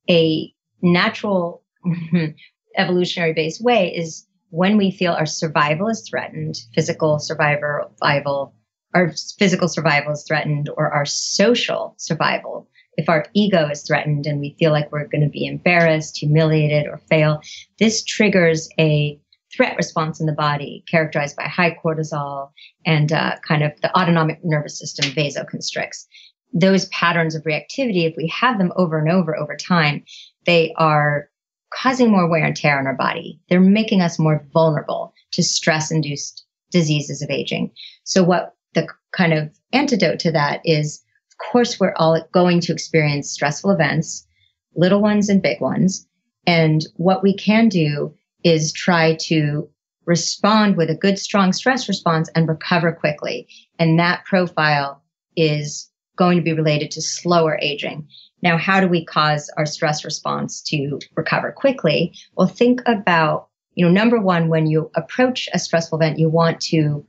a 0.08 0.54
natural 0.82 1.64
evolutionary 2.76 3.32
based 3.32 3.62
way 3.62 3.92
is 3.92 4.24
when 4.50 4.76
we 4.76 4.90
feel 4.90 5.12
our 5.12 5.26
survival 5.26 5.88
is 5.88 6.06
threatened, 6.08 6.56
physical 6.74 7.18
survival, 7.18 8.54
our 8.94 9.12
physical 9.38 9.68
survival 9.68 10.12
is 10.12 10.24
threatened, 10.26 10.70
or 10.76 10.90
our 10.90 11.04
social 11.04 11.94
survival 11.98 12.68
if 12.98 13.08
our 13.08 13.26
ego 13.32 13.68
is 13.70 13.82
threatened 13.82 14.26
and 14.26 14.40
we 14.40 14.56
feel 14.58 14.72
like 14.72 14.90
we're 14.90 15.06
going 15.06 15.22
to 15.22 15.28
be 15.28 15.46
embarrassed, 15.46 16.18
humiliated, 16.18 16.88
or 16.88 16.98
fail, 17.08 17.40
this 17.78 18.02
triggers 18.02 18.68
a 18.78 19.18
threat 19.56 19.76
response 19.76 20.18
in 20.20 20.26
the 20.26 20.32
body 20.32 20.84
characterized 20.90 21.36
by 21.36 21.44
high 21.44 21.78
cortisol 21.82 22.50
and 22.84 23.12
uh, 23.12 23.36
kind 23.46 23.62
of 23.62 23.72
the 23.82 23.96
autonomic 23.96 24.40
nervous 24.44 24.78
system 24.78 25.10
vasoconstricts. 25.12 26.06
Those 26.52 26.86
patterns 26.86 27.36
of 27.36 27.44
reactivity, 27.44 28.04
if 28.04 28.16
we 28.16 28.26
have 28.36 28.58
them 28.58 28.72
over 28.74 28.98
and 28.98 29.10
over 29.10 29.36
over 29.36 29.56
time, 29.56 30.04
they 30.44 30.74
are 30.76 31.30
causing 31.70 32.10
more 32.10 32.28
wear 32.28 32.44
and 32.44 32.56
tear 32.56 32.78
on 32.78 32.86
our 32.86 32.96
body. 32.96 33.40
They're 33.48 33.60
making 33.60 34.00
us 34.00 34.18
more 34.18 34.44
vulnerable 34.52 35.12
to 35.32 35.42
stress 35.42 35.90
induced 35.90 36.44
diseases 36.70 37.22
of 37.22 37.30
aging. 37.30 37.72
So, 38.04 38.22
what 38.22 38.54
the 38.74 38.88
kind 39.12 39.32
of 39.32 39.50
antidote 39.72 40.18
to 40.20 40.32
that 40.32 40.60
is 40.64 41.02
of 41.38 41.52
course, 41.52 41.78
we're 41.78 41.94
all 41.96 42.20
going 42.32 42.60
to 42.62 42.72
experience 42.72 43.30
stressful 43.30 43.70
events, 43.70 44.26
little 44.74 45.00
ones 45.00 45.28
and 45.28 45.40
big 45.40 45.60
ones. 45.60 46.06
And 46.46 46.84
what 46.96 47.22
we 47.22 47.34
can 47.34 47.68
do 47.68 48.14
is 48.44 48.72
try 48.72 49.14
to 49.22 49.68
respond 50.06 50.76
with 50.76 50.90
a 50.90 50.96
good, 50.96 51.18
strong 51.18 51.52
stress 51.52 51.88
response 51.88 52.28
and 52.34 52.48
recover 52.48 52.92
quickly. 52.92 53.46
And 53.78 53.98
that 53.98 54.24
profile 54.24 55.02
is 55.36 55.90
going 56.16 56.38
to 56.38 56.42
be 56.42 56.52
related 56.52 56.90
to 56.92 57.02
slower 57.02 57.58
aging. 57.62 58.08
Now, 58.42 58.56
how 58.56 58.80
do 58.80 58.88
we 58.88 59.04
cause 59.04 59.50
our 59.56 59.66
stress 59.66 60.04
response 60.04 60.62
to 60.62 60.98
recover 61.16 61.52
quickly? 61.52 62.14
Well, 62.36 62.46
think 62.46 62.80
about, 62.86 63.48
you 63.74 63.84
know, 63.84 63.92
number 63.92 64.20
one, 64.20 64.48
when 64.48 64.66
you 64.66 64.90
approach 64.94 65.48
a 65.52 65.58
stressful 65.58 65.98
event, 65.98 66.18
you 66.18 66.28
want 66.28 66.60
to 66.62 67.04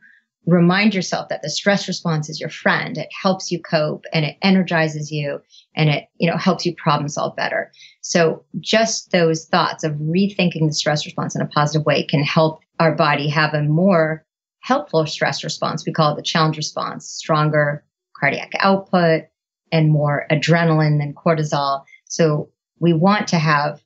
remind 0.46 0.96
yourself 0.96 1.30
that 1.30 1.42
the 1.42 1.50
stress 1.50 1.88
response 1.88 2.30
is 2.30 2.39
your 2.39 2.50
friend. 2.50 2.98
It 2.98 3.10
helps 3.22 3.52
you 3.52 3.62
cope 3.62 4.06
and 4.13 4.26
it 4.26 4.38
energizes 4.42 5.12
you 5.12 5.42
and 5.76 5.89
it, 5.89 6.08
you 6.18 6.30
know, 6.30 6.38
helps 6.38 6.65
you 6.65 6.76
problem 6.76 7.10
solve 7.10 7.36
better. 7.36 7.72
So 8.02 8.44
just 8.60 9.12
those 9.12 9.46
thoughts 9.46 9.84
of 9.84 9.94
rethinking 9.94 10.68
the 10.68 10.74
stress 10.74 11.06
response 11.06 11.36
in 11.36 11.42
a 11.42 11.48
positive 11.48 11.86
way 11.86 12.06
can 12.06 12.24
help 12.24 12.62
our 12.80 12.96
body 12.96 13.30
have 13.30 13.54
a 13.54 13.62
more 13.62 14.26
helpful 14.62 15.06
stress 15.06 15.44
response. 15.44 15.86
We 15.86 15.94
call 15.94 16.13
it 16.13 16.15
the 16.15 16.24
challenge 16.24 16.58
response, 16.58 17.08
stronger 17.08 17.84
cardiac 18.20 18.52
output 18.60 19.24
and 19.71 19.91
more 19.91 20.25
adrenaline 20.32 20.99
than 20.99 21.13
cortisol. 21.13 21.84
So 22.05 22.49
we 22.79 22.93
want 22.93 23.27
to 23.29 23.38
have 23.38 23.82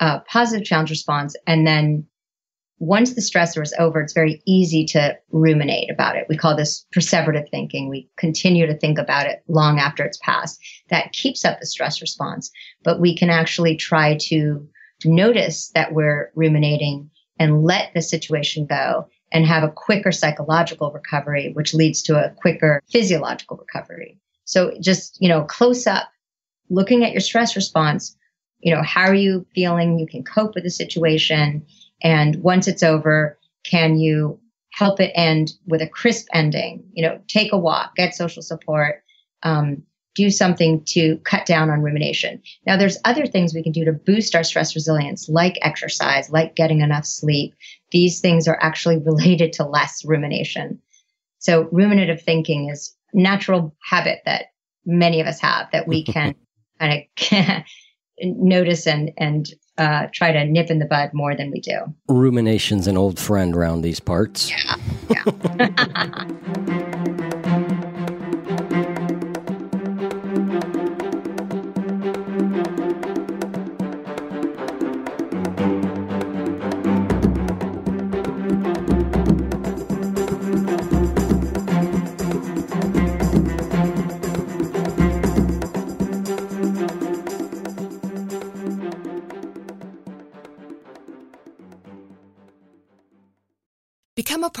a 0.00 0.20
positive 0.20 0.66
challenge 0.66 0.90
response. 0.90 1.36
And 1.46 1.66
then 1.66 2.06
once 2.80 3.14
the 3.14 3.20
stressor 3.20 3.62
is 3.62 3.74
over, 3.78 4.00
it's 4.00 4.12
very 4.12 4.40
easy 4.46 4.84
to 4.86 5.16
ruminate 5.32 5.90
about 5.90 6.16
it. 6.16 6.26
We 6.28 6.36
call 6.36 6.56
this 6.56 6.86
perseverative 6.96 7.50
thinking. 7.50 7.88
We 7.88 8.08
continue 8.16 8.66
to 8.66 8.78
think 8.78 8.98
about 8.98 9.26
it 9.26 9.42
long 9.48 9.80
after 9.80 10.04
it's 10.04 10.18
passed. 10.18 10.60
That 10.88 11.12
keeps 11.12 11.44
up 11.44 11.58
the 11.58 11.66
stress 11.66 12.00
response, 12.00 12.50
but 12.84 13.00
we 13.00 13.16
can 13.16 13.30
actually 13.30 13.76
try 13.76 14.16
to 14.22 14.68
notice 15.04 15.70
that 15.74 15.92
we're 15.92 16.30
ruminating 16.34 17.10
and 17.38 17.64
let 17.64 17.92
the 17.94 18.02
situation 18.02 18.66
go 18.66 19.08
and 19.32 19.44
have 19.44 19.62
a 19.62 19.70
quicker 19.70 20.12
psychological 20.12 20.92
recovery, 20.92 21.52
which 21.52 21.74
leads 21.74 22.02
to 22.02 22.16
a 22.16 22.30
quicker 22.30 22.80
physiological 22.90 23.56
recovery. 23.56 24.18
So 24.48 24.72
just, 24.80 25.18
you 25.20 25.28
know, 25.28 25.42
close 25.42 25.86
up, 25.86 26.08
looking 26.70 27.04
at 27.04 27.12
your 27.12 27.20
stress 27.20 27.54
response, 27.54 28.16
you 28.60 28.74
know, 28.74 28.82
how 28.82 29.02
are 29.02 29.14
you 29.14 29.46
feeling? 29.54 29.98
You 29.98 30.06
can 30.06 30.24
cope 30.24 30.54
with 30.54 30.64
the 30.64 30.70
situation. 30.70 31.66
And 32.02 32.36
once 32.36 32.66
it's 32.66 32.82
over, 32.82 33.38
can 33.64 33.98
you 33.98 34.40
help 34.72 35.00
it 35.00 35.12
end 35.14 35.52
with 35.66 35.82
a 35.82 35.86
crisp 35.86 36.28
ending? 36.32 36.82
You 36.94 37.06
know, 37.06 37.20
take 37.28 37.52
a 37.52 37.58
walk, 37.58 37.94
get 37.94 38.14
social 38.14 38.42
support, 38.42 39.02
um, 39.42 39.82
do 40.14 40.30
something 40.30 40.82
to 40.86 41.18
cut 41.24 41.44
down 41.44 41.68
on 41.68 41.82
rumination. 41.82 42.42
Now, 42.66 42.78
there's 42.78 42.96
other 43.04 43.26
things 43.26 43.52
we 43.52 43.62
can 43.62 43.72
do 43.72 43.84
to 43.84 43.92
boost 43.92 44.34
our 44.34 44.44
stress 44.44 44.74
resilience, 44.74 45.28
like 45.28 45.58
exercise, 45.60 46.30
like 46.30 46.56
getting 46.56 46.80
enough 46.80 47.04
sleep. 47.04 47.54
These 47.90 48.20
things 48.20 48.48
are 48.48 48.58
actually 48.62 48.96
related 49.04 49.52
to 49.54 49.66
less 49.66 50.06
rumination. 50.06 50.80
So, 51.38 51.64
ruminative 51.64 52.22
thinking 52.22 52.70
is 52.70 52.94
natural 53.12 53.74
habit 53.82 54.20
that 54.24 54.46
many 54.84 55.20
of 55.20 55.26
us 55.26 55.40
have 55.40 55.68
that 55.72 55.86
we 55.86 56.04
can 56.04 56.34
kind 56.80 57.04
of 57.30 57.62
notice 58.22 58.86
and 58.86 59.12
and 59.16 59.48
uh, 59.76 60.08
try 60.12 60.32
to 60.32 60.44
nip 60.44 60.70
in 60.70 60.80
the 60.80 60.86
bud 60.86 61.10
more 61.14 61.36
than 61.36 61.52
we 61.52 61.60
do. 61.60 61.78
Rumination's 62.08 62.88
an 62.88 62.96
old 62.96 63.18
friend 63.18 63.54
around 63.54 63.82
these 63.82 64.00
parts. 64.00 64.50
Yeah. 64.50 64.74
Yeah. 65.08 66.64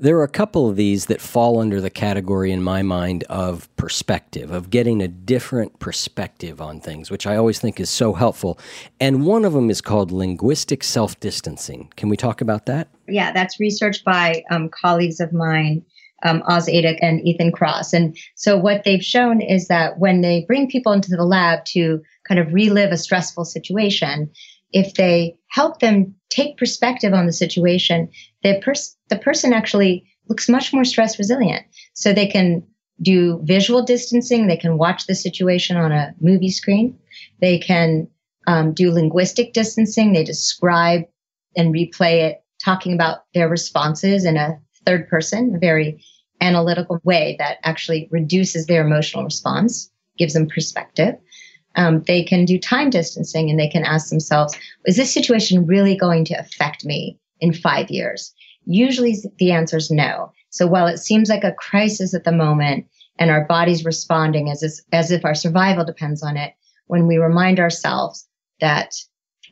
There 0.00 0.16
are 0.16 0.24
a 0.24 0.28
couple 0.28 0.66
of 0.66 0.76
these 0.76 1.06
that 1.06 1.20
fall 1.20 1.58
under 1.58 1.78
the 1.78 1.90
category 1.90 2.52
in 2.52 2.62
my 2.62 2.80
mind 2.80 3.22
of 3.24 3.68
perspective, 3.76 4.50
of 4.50 4.70
getting 4.70 5.02
a 5.02 5.08
different 5.08 5.78
perspective 5.78 6.58
on 6.58 6.80
things, 6.80 7.10
which 7.10 7.26
I 7.26 7.36
always 7.36 7.58
think 7.58 7.78
is 7.78 7.90
so 7.90 8.14
helpful. 8.14 8.58
And 8.98 9.26
one 9.26 9.44
of 9.44 9.52
them 9.52 9.68
is 9.68 9.82
called 9.82 10.10
linguistic 10.10 10.82
self 10.84 11.20
distancing. 11.20 11.92
Can 11.96 12.08
we 12.08 12.16
talk 12.16 12.40
about 12.40 12.64
that? 12.64 12.88
Yeah, 13.08 13.30
that's 13.32 13.60
research 13.60 14.02
by 14.02 14.42
um, 14.50 14.70
colleagues 14.70 15.20
of 15.20 15.34
mine, 15.34 15.84
um, 16.24 16.42
Oz 16.46 16.66
Ayduk 16.66 16.96
and 17.02 17.20
Ethan 17.20 17.52
Kross. 17.52 17.92
And 17.92 18.16
so 18.36 18.56
what 18.56 18.84
they've 18.84 19.04
shown 19.04 19.42
is 19.42 19.68
that 19.68 19.98
when 19.98 20.22
they 20.22 20.46
bring 20.48 20.70
people 20.70 20.92
into 20.92 21.14
the 21.14 21.24
lab 21.26 21.66
to 21.66 22.00
kind 22.26 22.40
of 22.40 22.54
relive 22.54 22.90
a 22.90 22.96
stressful 22.96 23.44
situation, 23.44 24.30
if 24.72 24.94
they 24.94 25.36
help 25.48 25.80
them 25.80 26.14
take 26.30 26.56
perspective 26.56 27.12
on 27.12 27.26
the 27.26 27.32
situation, 27.32 28.08
the, 28.42 28.60
pers- 28.62 28.96
the 29.08 29.18
person 29.18 29.52
actually 29.52 30.04
looks 30.28 30.48
much 30.48 30.72
more 30.72 30.84
stress 30.84 31.18
resilient. 31.18 31.66
So 31.94 32.12
they 32.12 32.26
can 32.26 32.62
do 33.02 33.40
visual 33.44 33.82
distancing, 33.82 34.46
they 34.46 34.56
can 34.56 34.78
watch 34.78 35.06
the 35.06 35.14
situation 35.14 35.76
on 35.76 35.90
a 35.90 36.14
movie 36.20 36.50
screen, 36.50 36.98
they 37.40 37.58
can 37.58 38.06
um, 38.46 38.72
do 38.72 38.92
linguistic 38.92 39.52
distancing, 39.52 40.12
they 40.12 40.24
describe 40.24 41.02
and 41.56 41.74
replay 41.74 42.22
it, 42.22 42.42
talking 42.62 42.92
about 42.92 43.24
their 43.34 43.48
responses 43.48 44.24
in 44.24 44.36
a 44.36 44.58
third 44.84 45.08
person, 45.08 45.54
a 45.54 45.58
very 45.58 46.04
analytical 46.40 47.00
way 47.04 47.36
that 47.38 47.58
actually 47.64 48.08
reduces 48.10 48.66
their 48.66 48.86
emotional 48.86 49.24
response, 49.24 49.90
gives 50.18 50.34
them 50.34 50.48
perspective 50.48 51.14
um, 51.76 52.02
they 52.02 52.22
can 52.22 52.44
do 52.44 52.58
time 52.58 52.90
distancing 52.90 53.50
and 53.50 53.58
they 53.58 53.68
can 53.68 53.84
ask 53.84 54.10
themselves, 54.10 54.56
is 54.86 54.96
this 54.96 55.12
situation 55.12 55.66
really 55.66 55.96
going 55.96 56.24
to 56.26 56.34
affect 56.34 56.84
me 56.84 57.18
in 57.40 57.52
five 57.52 57.90
years? 57.90 58.34
Usually 58.66 59.16
the 59.38 59.52
answer 59.52 59.76
is 59.76 59.90
no. 59.90 60.32
So 60.50 60.66
while 60.66 60.86
it 60.86 60.98
seems 60.98 61.28
like 61.28 61.44
a 61.44 61.52
crisis 61.52 62.14
at 62.14 62.24
the 62.24 62.32
moment 62.32 62.86
and 63.18 63.30
our 63.30 63.44
body's 63.46 63.84
responding 63.84 64.50
as, 64.50 64.82
as 64.92 65.10
if 65.10 65.24
our 65.24 65.34
survival 65.34 65.84
depends 65.84 66.22
on 66.22 66.36
it, 66.36 66.54
when 66.86 67.06
we 67.06 67.18
remind 67.18 67.60
ourselves 67.60 68.26
that 68.60 68.94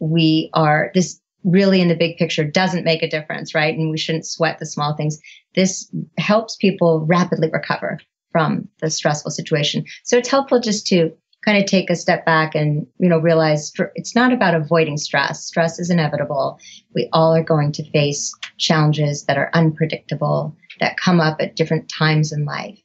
we 0.01 0.51
are, 0.55 0.91
this 0.95 1.21
really 1.45 1.81
in 1.81 1.89
the 1.89 1.97
big 1.97 2.17
picture 2.17 2.45
doesn't 2.45 2.85
make 2.85 3.03
a 3.03 3.09
difference, 3.09 3.55
right? 3.55 3.77
And 3.77 3.91
we 3.91 3.99
shouldn't 3.99 4.27
sweat 4.27 4.59
the 4.59 4.67
small 4.67 4.97
things. 4.97 5.19
This 5.55 5.91
helps 6.19 6.57
people 6.57 7.07
rapidly 7.07 7.49
recover 7.51 7.99
from 8.33 8.69
the 8.81 8.91
stressful 8.91 9.31
situation. 9.31 9.85
So 10.03 10.19
it's 10.19 10.29
helpful 10.29 10.61
just 10.61 10.87
to 10.89 11.13
kind 11.45 11.59
of 11.59 11.67
take 11.67 11.91
a 11.91 11.97
step 11.97 12.25
back 12.27 12.55
and 12.55 12.87
you 12.99 13.09
know 13.09 13.19
realize 13.19 13.73
it's 13.95 14.15
not 14.15 14.33
about 14.33 14.55
avoiding 14.55 14.97
stress. 14.97 15.45
Stress 15.45 15.79
is 15.79 15.91
inevitable. 15.91 16.59
We 16.95 17.09
all 17.13 17.35
are 17.35 17.43
going 17.43 17.73
to 17.73 17.91
face 17.91 18.33
challenges 18.59 19.25
that 19.25 19.39
are 19.39 19.51
unpredictable 19.55 20.57
that 20.81 20.97
come 20.97 21.21
up 21.21 21.41
at 21.41 21.57
different 21.57 21.89
times 21.89 22.33
in 22.33 22.45
life. 22.45 22.79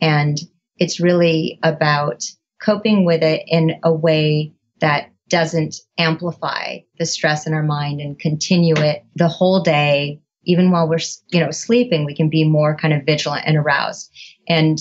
And 0.00 0.38
it's 0.78 1.00
really 1.00 1.58
about 1.62 2.24
coping 2.62 3.04
with 3.04 3.22
it 3.22 3.42
in 3.46 3.78
a 3.82 3.92
way 3.92 4.54
that 4.80 5.10
doesn't 5.28 5.76
amplify 5.98 6.78
the 6.98 7.06
stress 7.06 7.46
in 7.46 7.54
our 7.54 7.62
mind 7.62 8.00
and 8.00 8.18
continue 8.18 8.76
it 8.76 9.04
the 9.16 9.28
whole 9.28 9.62
day. 9.62 10.20
Even 10.44 10.70
while 10.70 10.88
we're 10.88 10.98
you 11.32 11.40
know 11.40 11.50
sleeping 11.50 12.04
we 12.04 12.14
can 12.14 12.28
be 12.28 12.44
more 12.44 12.76
kind 12.76 12.92
of 12.92 13.06
vigilant 13.06 13.44
and 13.46 13.56
aroused. 13.56 14.10
And 14.46 14.78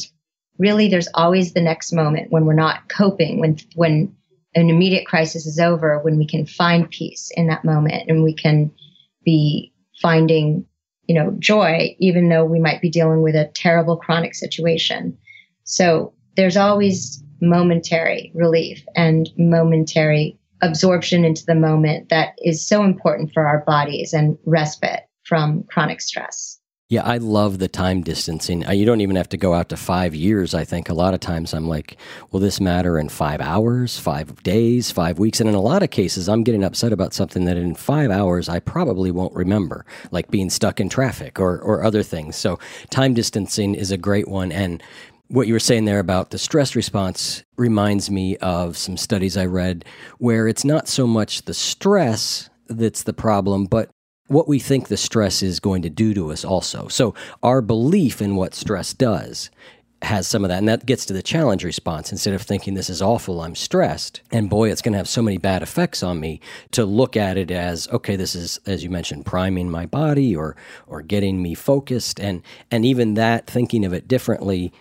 really 0.58 0.88
there's 0.88 1.10
always 1.14 1.54
the 1.54 1.62
next 1.62 1.92
moment 1.92 2.32
when 2.32 2.46
we're 2.46 2.54
not 2.54 2.88
coping 2.90 3.40
when 3.40 3.58
when 3.76 4.16
an 4.56 4.70
immediate 4.70 5.06
crisis 5.06 5.46
is 5.46 5.60
over 5.60 6.00
when 6.00 6.18
we 6.18 6.28
can 6.28 6.46
find 6.46 6.90
peace 6.90 7.32
in 7.36 7.48
that 7.48 7.66
moment 7.66 8.04
and 8.08 8.24
we 8.24 8.34
can 8.34 8.72
be 9.24 9.74
finding 10.02 10.66
you 11.08 11.16
know 11.16 11.36
joy 11.40 11.96
even 12.00 12.30
though 12.30 12.46
we 12.46 12.60
might 12.60 12.82
be 12.82 12.90
dealing 12.90 13.22
with 13.22 13.36
a 13.36 13.50
terrible 13.56 13.98
chronic 13.98 14.36
situation. 14.36 15.18
So 15.64 16.14
there's 16.36 16.58
always 16.58 17.24
momentary 17.42 18.32
relief 18.34 18.84
and 18.96 19.30
momentary 19.38 20.40
absorption 20.62 21.26
into 21.26 21.44
the 21.46 21.56
moment 21.56 22.10
that 22.10 22.34
is 22.42 22.66
so 22.66 22.84
important 22.84 23.32
for 23.34 23.46
our 23.46 23.64
bodies 23.66 24.14
and 24.14 24.38
respite 24.46 25.02
from 25.24 25.64
chronic 25.64 26.00
stress 26.00 26.60
Yeah, 26.94 27.02
I 27.06 27.18
love 27.18 27.58
the 27.58 27.68
time 27.68 28.04
distancing. 28.04 28.64
You 28.72 28.86
don't 28.86 29.02
even 29.02 29.16
have 29.16 29.30
to 29.30 29.38
go 29.38 29.56
out 29.56 29.70
to 29.70 29.78
five 29.78 30.14
years. 30.14 30.54
I 30.54 30.64
think 30.64 30.90
a 30.90 30.94
lot 30.94 31.16
of 31.16 31.22
times 31.22 31.52
I'm 31.52 31.68
like, 31.68 31.98
will 32.30 32.40
this 32.40 32.62
matter 32.62 33.00
in 33.00 33.10
five 33.10 33.42
hours, 33.42 33.98
five 33.98 34.44
days, 34.44 34.92
five 34.92 35.18
weeks? 35.18 35.40
And 35.40 35.50
in 35.50 35.56
a 35.56 35.60
lot 35.60 35.82
of 35.82 35.90
cases, 35.90 36.30
I'm 36.30 36.44
getting 36.44 36.64
upset 36.64 36.94
about 36.94 37.16
something 37.16 37.46
that 37.46 37.58
in 37.58 37.74
five 37.74 38.12
hours 38.12 38.48
I 38.48 38.60
probably 38.60 39.10
won't 39.10 39.34
remember, 39.34 39.88
like 40.12 40.30
being 40.30 40.52
stuck 40.52 40.80
in 40.80 40.88
traffic 40.88 41.40
or, 41.40 41.58
or 41.62 41.84
other 41.84 42.04
things. 42.04 42.36
So 42.36 42.60
time 42.92 43.16
distancing 43.16 43.74
is 43.74 43.90
a 43.90 43.98
great 43.98 44.28
one. 44.28 44.52
And 44.52 44.84
what 45.30 45.48
you 45.48 45.54
were 45.54 45.60
saying 45.60 45.86
there 45.86 45.98
about 45.98 46.30
the 46.30 46.38
stress 46.38 46.76
response 46.76 47.44
reminds 47.58 48.12
me 48.12 48.38
of 48.38 48.78
some 48.78 48.98
studies 48.98 49.36
I 49.36 49.48
read 49.48 49.84
where 50.20 50.48
it's 50.48 50.64
not 50.64 50.88
so 50.88 51.08
much 51.08 51.46
the 51.46 51.56
stress 51.56 52.52
that's 52.68 53.02
the 53.02 53.14
problem, 53.14 53.66
but 53.66 53.90
what 54.28 54.48
we 54.48 54.60
think 54.60 54.88
the 54.88 54.98
stress 54.98 55.44
is 55.44 55.60
going 55.60 55.82
to 55.82 55.90
do 55.90 56.14
to 56.14 56.32
us 56.32 56.46
also. 56.46 56.88
So 56.88 57.14
our 57.42 57.62
belief 57.62 58.22
in 58.22 58.36
what 58.36 58.56
stress 58.56 58.94
does 58.94 59.50
has 60.02 60.28
some 60.28 60.44
of 60.44 60.50
that. 60.50 60.58
And 60.58 60.68
that 60.68 60.86
gets 60.86 61.06
to 61.06 61.14
the 61.14 61.24
challenge 61.24 61.64
response. 61.64 62.12
Instead 62.12 62.34
of 62.34 62.42
thinking 62.42 62.74
this 62.74 62.90
is 62.90 63.02
awful, 63.02 63.40
I'm 63.42 63.56
stressed, 63.56 64.22
and 64.32 64.50
boy, 64.50 64.70
it's 64.70 64.82
going 64.82 64.92
to 64.92 64.98
have 64.98 65.08
so 65.08 65.22
many 65.22 65.38
bad 65.38 65.62
effects 65.62 66.04
on 66.04 66.20
me, 66.20 66.42
to 66.72 66.84
look 66.84 67.16
at 67.16 67.38
it 67.38 67.52
as, 67.52 67.88
okay, 67.88 68.18
this 68.18 68.36
is, 68.36 68.60
as 68.66 68.84
you 68.84 68.90
mentioned, 68.90 69.26
priming 69.26 69.72
my 69.72 69.86
body 69.86 70.36
or 70.36 70.58
or 70.88 71.02
getting 71.02 71.42
me 71.42 71.56
focused. 71.56 72.20
And 72.20 72.42
and 72.70 72.86
even 72.86 73.14
that, 73.14 73.48
thinking 73.48 73.86
of 73.86 73.94
it 73.94 74.10
differently, 74.10 74.74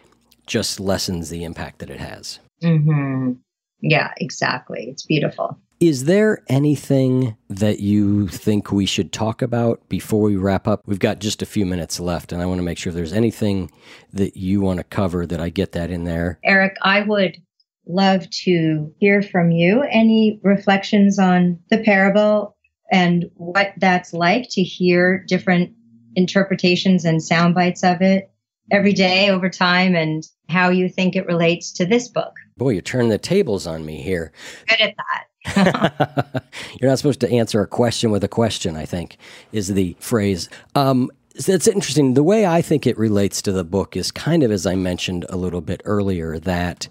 just 0.47 0.81
lessens 0.81 1.31
the 1.31 1.45
impact 1.45 1.79
that 1.79 1.91
it 1.91 2.01
has. 2.01 2.41
Mm-hmm. 2.63 3.35
Yeah, 3.81 4.13
exactly. 4.17 4.89
It's 4.89 5.07
beautiful. 5.07 5.57
Is 5.83 6.05
there 6.05 6.45
anything 6.49 7.37
that 7.51 7.81
you 7.81 8.29
think 8.29 8.71
we 8.71 8.87
should 8.87 9.13
talk 9.13 9.43
about 9.43 9.89
before 9.89 10.21
we 10.21 10.37
wrap 10.37 10.69
up? 10.69 10.83
We've 10.87 11.01
got 11.01 11.19
just 11.19 11.43
a 11.43 11.47
few 11.47 11.67
minutes 11.67 11.99
left, 11.99 12.31
and 12.31 12.41
I 12.41 12.47
want 12.47 12.61
to 12.61 12.63
make 12.63 12.79
sure 12.79 12.91
if 12.91 12.95
there's 12.95 13.13
anything 13.13 13.69
that 14.13 14.37
you 14.37 14.61
want 14.61 14.79
to 14.79 14.85
cover 14.85 15.27
that 15.27 15.41
I 15.41 15.49
get 15.49 15.73
that 15.73 15.91
in 15.91 16.05
there. 16.05 16.39
Eric, 16.45 16.77
I 16.83 17.03
would 17.03 17.37
love 17.85 18.31
to 18.45 18.95
hear 19.01 19.23
from 19.23 19.51
you. 19.51 19.83
Any 19.91 20.39
reflections 20.45 21.19
on 21.19 21.59
the 21.69 21.79
parable 21.79 22.57
and 22.93 23.29
what 23.35 23.73
that's 23.79 24.13
like 24.13 24.47
to 24.51 24.63
hear 24.63 25.25
different 25.27 25.73
interpretations 26.15 27.05
and 27.05 27.21
sound 27.21 27.57
bites 27.57 27.83
of 27.83 28.01
it 28.03 28.31
every 28.71 28.93
day 28.93 29.31
over 29.31 29.51
time 29.51 29.97
and 29.97 30.23
how 30.49 30.69
you 30.69 30.89
think 30.89 31.17
it 31.17 31.27
relates 31.27 31.73
to 31.73 31.85
this 31.85 32.07
book? 32.07 32.35
Boy, 32.57 32.71
you're 32.71 32.83
turning 32.83 33.09
the 33.09 33.19
tables 33.19 33.67
on 33.67 33.85
me 33.85 34.01
here. 34.01 34.31
Good 34.69 34.81
at 34.81 34.95
that. 34.97 35.25
You're 35.57 36.91
not 36.91 36.99
supposed 36.99 37.21
to 37.21 37.31
answer 37.31 37.61
a 37.61 37.67
question 37.67 38.11
with 38.11 38.23
a 38.23 38.29
question, 38.29 38.77
I 38.77 38.85
think, 38.85 39.17
is 39.53 39.69
the 39.69 39.97
phrase. 39.99 40.49
Um, 40.75 41.11
it's 41.35 41.67
interesting. 41.67 42.15
The 42.15 42.23
way 42.23 42.47
I 42.47 42.63
think 42.63 42.87
it 42.87 42.99
relates 42.99 43.43
to 43.43 43.53
the 43.53 43.65
book 43.65 43.97
is 43.97 44.11
kind 44.11 44.43
of 44.43 44.51
as 44.51 44.67
I 44.67 44.75
mentioned 44.75 45.27
a 45.29 45.37
little 45.37 45.61
bit 45.61 45.81
earlier 45.85 46.39
that, 46.41 46.89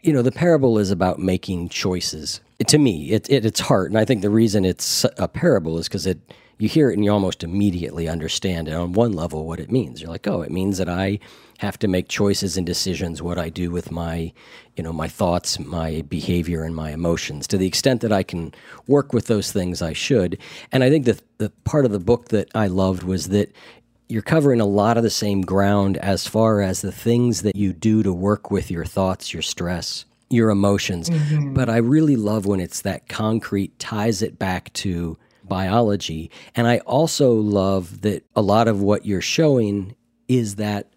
you 0.00 0.12
know, 0.12 0.22
the 0.22 0.32
parable 0.32 0.78
is 0.78 0.90
about 0.90 1.18
making 1.18 1.68
choices. 1.68 2.40
To 2.66 2.78
me, 2.78 3.10
it, 3.10 3.28
it, 3.28 3.44
its 3.44 3.60
heart, 3.60 3.90
and 3.90 3.98
I 3.98 4.04
think 4.04 4.22
the 4.22 4.30
reason 4.30 4.64
it's 4.64 5.04
a 5.18 5.26
parable 5.26 5.78
is 5.78 5.88
because 5.88 6.06
it 6.06 6.20
you 6.58 6.68
hear 6.68 6.90
it 6.90 6.94
and 6.94 7.04
you 7.04 7.10
almost 7.10 7.42
immediately 7.42 8.08
understand 8.08 8.68
it 8.68 8.74
on 8.74 8.92
one 8.92 9.12
level 9.14 9.46
what 9.46 9.58
it 9.58 9.70
means. 9.70 10.00
You're 10.00 10.10
like, 10.10 10.28
oh, 10.28 10.42
it 10.42 10.52
means 10.52 10.78
that 10.78 10.88
I 10.88 11.18
have 11.62 11.78
to 11.78 11.88
make 11.88 12.08
choices 12.08 12.56
and 12.56 12.66
decisions 12.66 13.22
what 13.22 13.38
I 13.38 13.48
do 13.48 13.70
with 13.70 13.92
my, 13.92 14.32
you 14.76 14.82
know, 14.82 14.92
my 14.92 15.06
thoughts, 15.06 15.60
my 15.60 16.02
behavior, 16.02 16.64
and 16.64 16.74
my 16.74 16.90
emotions. 16.90 17.46
To 17.46 17.56
the 17.56 17.68
extent 17.68 18.00
that 18.00 18.12
I 18.12 18.24
can 18.24 18.52
work 18.88 19.12
with 19.12 19.28
those 19.28 19.52
things, 19.52 19.80
I 19.80 19.92
should. 19.92 20.38
And 20.72 20.82
I 20.82 20.90
think 20.90 21.04
the 21.04 21.20
the 21.38 21.50
part 21.64 21.84
of 21.84 21.92
the 21.92 22.00
book 22.00 22.28
that 22.28 22.48
I 22.54 22.66
loved 22.66 23.04
was 23.04 23.28
that 23.28 23.54
you're 24.08 24.22
covering 24.22 24.60
a 24.60 24.66
lot 24.66 24.96
of 24.96 25.04
the 25.04 25.10
same 25.10 25.40
ground 25.42 25.96
as 25.98 26.26
far 26.26 26.60
as 26.60 26.82
the 26.82 26.92
things 26.92 27.42
that 27.42 27.56
you 27.56 27.72
do 27.72 28.02
to 28.02 28.12
work 28.12 28.50
with 28.50 28.70
your 28.70 28.84
thoughts, 28.84 29.32
your 29.32 29.42
stress, 29.42 30.04
your 30.28 30.50
emotions. 30.50 31.08
Mm-hmm. 31.08 31.54
But 31.54 31.70
I 31.70 31.76
really 31.78 32.16
love 32.16 32.44
when 32.44 32.60
it's 32.60 32.82
that 32.82 33.08
concrete 33.08 33.78
ties 33.78 34.20
it 34.20 34.38
back 34.38 34.72
to 34.74 35.16
biology. 35.44 36.30
And 36.54 36.66
I 36.66 36.78
also 36.78 37.32
love 37.32 38.02
that 38.02 38.24
a 38.34 38.42
lot 38.42 38.68
of 38.68 38.82
what 38.82 39.06
you're 39.06 39.20
showing 39.20 39.94
is 40.28 40.56
that 40.56 40.91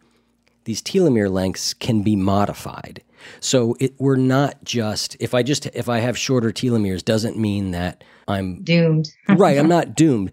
these 0.66 0.82
telomere 0.82 1.32
lengths 1.32 1.74
can 1.74 2.04
be 2.04 2.16
modified. 2.16 3.02
So 3.40 3.76
it, 3.80 3.94
we're 3.98 4.18
not 4.18 4.64
just 4.64 5.16
if 5.20 5.34
I 5.34 5.42
just 5.42 5.66
if 5.68 5.90
I 5.90 6.00
have 6.00 6.18
shorter 6.18 6.52
telomeres 6.52 7.04
doesn't 7.04 7.38
mean 7.38 7.72
that 7.72 8.04
I'm 8.28 8.62
doomed. 8.64 9.10
right, 9.30 9.58
I'm 9.58 9.70
not 9.70 9.96
doomed. 9.96 10.32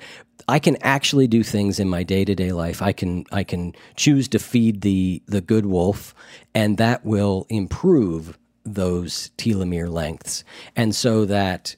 I 0.48 0.58
can 0.58 0.76
actually 0.82 1.28
do 1.28 1.42
things 1.42 1.78
in 1.78 1.88
my 1.88 2.02
day-to-day 2.02 2.52
life. 2.52 2.82
I 2.82 2.92
can 2.92 3.24
I 3.30 3.44
can 3.44 3.74
choose 3.96 4.28
to 4.28 4.38
feed 4.38 4.80
the 4.80 5.22
the 5.26 5.40
good 5.40 5.66
wolf 5.66 6.14
and 6.54 6.78
that 6.78 7.04
will 7.04 7.46
improve 7.48 8.38
those 8.64 9.30
telomere 9.38 9.90
lengths. 9.90 10.44
And 10.76 10.94
so 10.94 11.24
that 11.26 11.76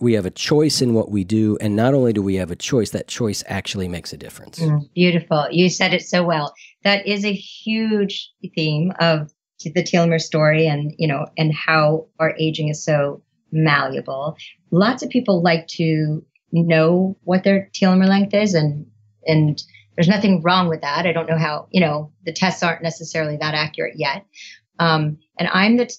we 0.00 0.14
have 0.14 0.26
a 0.26 0.30
choice 0.30 0.80
in 0.80 0.94
what 0.94 1.10
we 1.10 1.24
do 1.24 1.56
and 1.60 1.76
not 1.76 1.94
only 1.94 2.12
do 2.12 2.22
we 2.22 2.36
have 2.36 2.50
a 2.50 2.56
choice 2.56 2.90
that 2.90 3.08
choice 3.08 3.42
actually 3.46 3.88
makes 3.88 4.12
a 4.12 4.16
difference. 4.16 4.58
Mm, 4.58 4.92
beautiful. 4.94 5.46
You 5.50 5.68
said 5.68 5.94
it 5.94 6.02
so 6.02 6.24
well. 6.24 6.54
That 6.84 7.06
is 7.06 7.24
a 7.24 7.32
huge 7.32 8.30
theme 8.54 8.92
of 9.00 9.32
the 9.64 9.82
telomere 9.82 10.20
story 10.20 10.68
and 10.68 10.94
you 10.98 11.08
know 11.08 11.26
and 11.36 11.52
how 11.52 12.06
our 12.20 12.34
aging 12.38 12.68
is 12.68 12.84
so 12.84 13.22
malleable. 13.50 14.36
Lots 14.70 15.02
of 15.02 15.10
people 15.10 15.42
like 15.42 15.66
to 15.68 16.24
know 16.52 17.16
what 17.24 17.44
their 17.44 17.70
telomere 17.74 18.08
length 18.08 18.34
is 18.34 18.54
and 18.54 18.86
and 19.26 19.62
there's 19.96 20.08
nothing 20.08 20.42
wrong 20.42 20.68
with 20.68 20.80
that. 20.82 21.06
I 21.06 21.12
don't 21.12 21.28
know 21.28 21.38
how 21.38 21.66
you 21.70 21.80
know 21.80 22.12
the 22.24 22.32
tests 22.32 22.62
aren't 22.62 22.82
necessarily 22.82 23.36
that 23.38 23.54
accurate 23.54 23.94
yet. 23.96 24.24
Um, 24.78 25.18
and 25.38 25.48
i'm 25.52 25.76
the 25.76 25.86
t- 25.86 25.94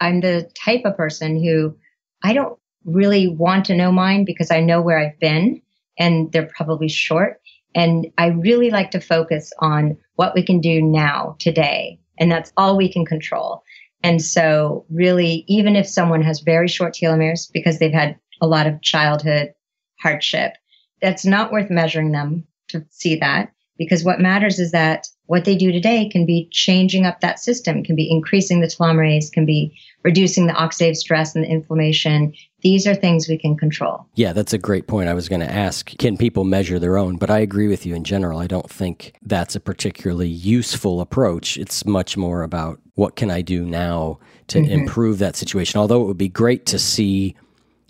i'm 0.00 0.20
the 0.20 0.50
type 0.54 0.82
of 0.84 0.96
person 0.96 1.42
who 1.42 1.76
i 2.22 2.32
don't 2.32 2.58
really 2.84 3.28
want 3.28 3.66
to 3.66 3.76
know 3.76 3.92
mine 3.92 4.24
because 4.24 4.50
I 4.50 4.60
know 4.60 4.80
where 4.80 4.98
I've 4.98 5.18
been 5.18 5.62
and 5.98 6.30
they're 6.32 6.50
probably 6.56 6.88
short. 6.88 7.40
And 7.74 8.08
I 8.18 8.28
really 8.28 8.70
like 8.70 8.90
to 8.92 9.00
focus 9.00 9.52
on 9.60 9.96
what 10.16 10.34
we 10.34 10.44
can 10.44 10.60
do 10.60 10.82
now, 10.82 11.36
today. 11.38 12.00
And 12.18 12.30
that's 12.30 12.52
all 12.56 12.76
we 12.76 12.92
can 12.92 13.04
control. 13.04 13.62
And 14.02 14.22
so, 14.22 14.86
really, 14.90 15.44
even 15.46 15.76
if 15.76 15.86
someone 15.86 16.22
has 16.22 16.40
very 16.40 16.68
short 16.68 16.94
telomeres 16.94 17.50
because 17.52 17.78
they've 17.78 17.92
had 17.92 18.18
a 18.40 18.46
lot 18.46 18.66
of 18.66 18.80
childhood 18.80 19.52
hardship, 20.00 20.54
that's 21.02 21.24
not 21.24 21.52
worth 21.52 21.70
measuring 21.70 22.12
them 22.12 22.46
to 22.68 22.84
see 22.90 23.16
that 23.16 23.52
because 23.80 24.04
what 24.04 24.20
matters 24.20 24.58
is 24.58 24.72
that 24.72 25.06
what 25.24 25.44
they 25.44 25.56
do 25.56 25.72
today 25.72 26.08
can 26.08 26.26
be 26.26 26.48
changing 26.52 27.06
up 27.06 27.20
that 27.20 27.38
system, 27.38 27.82
can 27.82 27.96
be 27.96 28.10
increasing 28.10 28.60
the 28.60 28.66
telomerase, 28.66 29.32
can 29.32 29.46
be 29.46 29.74
reducing 30.02 30.46
the 30.46 30.52
oxidative 30.52 30.96
stress 30.96 31.34
and 31.34 31.44
the 31.44 31.48
inflammation. 31.48 32.32
These 32.62 32.86
are 32.86 32.94
things 32.94 33.28
we 33.28 33.38
can 33.38 33.56
control. 33.56 34.06
Yeah, 34.14 34.32
that's 34.32 34.52
a 34.52 34.58
great 34.58 34.86
point. 34.86 35.08
I 35.08 35.14
was 35.14 35.28
going 35.28 35.40
to 35.40 35.50
ask 35.50 35.96
can 35.98 36.16
people 36.16 36.44
measure 36.44 36.78
their 36.78 36.98
own? 36.98 37.16
But 37.16 37.30
I 37.30 37.38
agree 37.38 37.68
with 37.68 37.86
you 37.86 37.94
in 37.94 38.04
general. 38.04 38.38
I 38.38 38.46
don't 38.46 38.70
think 38.70 39.14
that's 39.22 39.56
a 39.56 39.60
particularly 39.60 40.28
useful 40.28 41.00
approach. 41.00 41.56
It's 41.56 41.84
much 41.84 42.16
more 42.16 42.42
about 42.42 42.80
what 42.94 43.16
can 43.16 43.30
I 43.30 43.42
do 43.42 43.64
now 43.64 44.18
to 44.48 44.58
mm-hmm. 44.58 44.72
improve 44.72 45.18
that 45.18 45.36
situation. 45.36 45.80
Although 45.80 46.02
it 46.02 46.06
would 46.06 46.18
be 46.18 46.28
great 46.28 46.66
to 46.66 46.78
see 46.78 47.36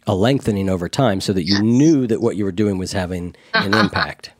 a 0.06 0.14
lengthening 0.14 0.68
over 0.68 0.88
time 0.88 1.20
so 1.20 1.32
that 1.32 1.44
you 1.44 1.54
yes. 1.54 1.62
knew 1.62 2.06
that 2.06 2.20
what 2.20 2.36
you 2.36 2.44
were 2.44 2.52
doing 2.52 2.78
was 2.78 2.92
having 2.92 3.34
an 3.54 3.74
impact. 3.84 4.32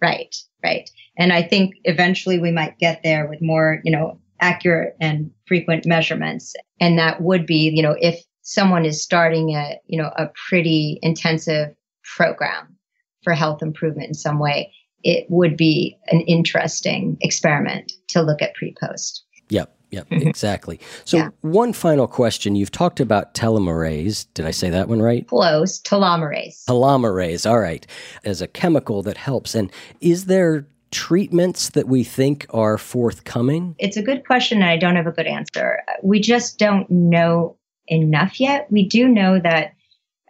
Right, 0.00 0.34
right. 0.62 0.88
And 1.18 1.32
I 1.32 1.42
think 1.42 1.74
eventually 1.84 2.38
we 2.38 2.50
might 2.50 2.78
get 2.78 3.02
there 3.02 3.26
with 3.26 3.40
more, 3.40 3.80
you 3.84 3.92
know, 3.92 4.18
accurate 4.40 4.96
and 5.00 5.30
frequent 5.46 5.86
measurements. 5.86 6.54
And 6.80 6.98
that 6.98 7.22
would 7.22 7.46
be, 7.46 7.70
you 7.74 7.82
know, 7.82 7.96
if 8.00 8.22
someone 8.42 8.84
is 8.84 9.02
starting 9.02 9.50
a, 9.50 9.78
you 9.86 10.00
know, 10.00 10.10
a 10.16 10.30
pretty 10.48 10.98
intensive 11.02 11.74
program 12.16 12.76
for 13.22 13.34
health 13.34 13.62
improvement 13.62 14.08
in 14.08 14.14
some 14.14 14.38
way, 14.38 14.72
it 15.02 15.26
would 15.28 15.56
be 15.56 15.96
an 16.08 16.20
interesting 16.22 17.16
experiment 17.20 17.92
to 18.08 18.22
look 18.22 18.42
at 18.42 18.54
pre 18.54 18.74
post. 18.80 19.24
Yep. 19.48 19.72
Yep, 19.92 20.10
mm-hmm. 20.10 20.28
exactly. 20.28 20.80
So, 21.04 21.18
yeah. 21.18 21.28
one 21.42 21.72
final 21.72 22.08
question. 22.08 22.56
You've 22.56 22.72
talked 22.72 22.98
about 22.98 23.34
telomerase. 23.34 24.26
Did 24.34 24.44
I 24.44 24.50
say 24.50 24.68
that 24.70 24.88
one 24.88 25.00
right? 25.00 25.26
Close. 25.28 25.80
Telomerase. 25.80 26.64
Telomerase. 26.68 27.48
All 27.48 27.60
right. 27.60 27.86
As 28.24 28.42
a 28.42 28.48
chemical 28.48 29.02
that 29.04 29.16
helps. 29.16 29.54
And 29.54 29.70
is 30.00 30.24
there 30.24 30.66
treatments 30.90 31.70
that 31.70 31.88
we 31.88 32.04
think 32.04 32.46
are 32.50 32.78
forthcoming? 32.78 33.74
It's 33.78 33.96
a 33.96 34.02
good 34.02 34.26
question, 34.26 34.62
and 34.62 34.70
I 34.70 34.76
don't 34.76 34.96
have 34.96 35.06
a 35.06 35.12
good 35.12 35.26
answer. 35.26 35.82
We 36.02 36.20
just 36.20 36.58
don't 36.58 36.88
know 36.90 37.56
enough 37.88 38.40
yet. 38.40 38.70
We 38.70 38.88
do 38.88 39.08
know 39.08 39.40
that, 39.40 39.72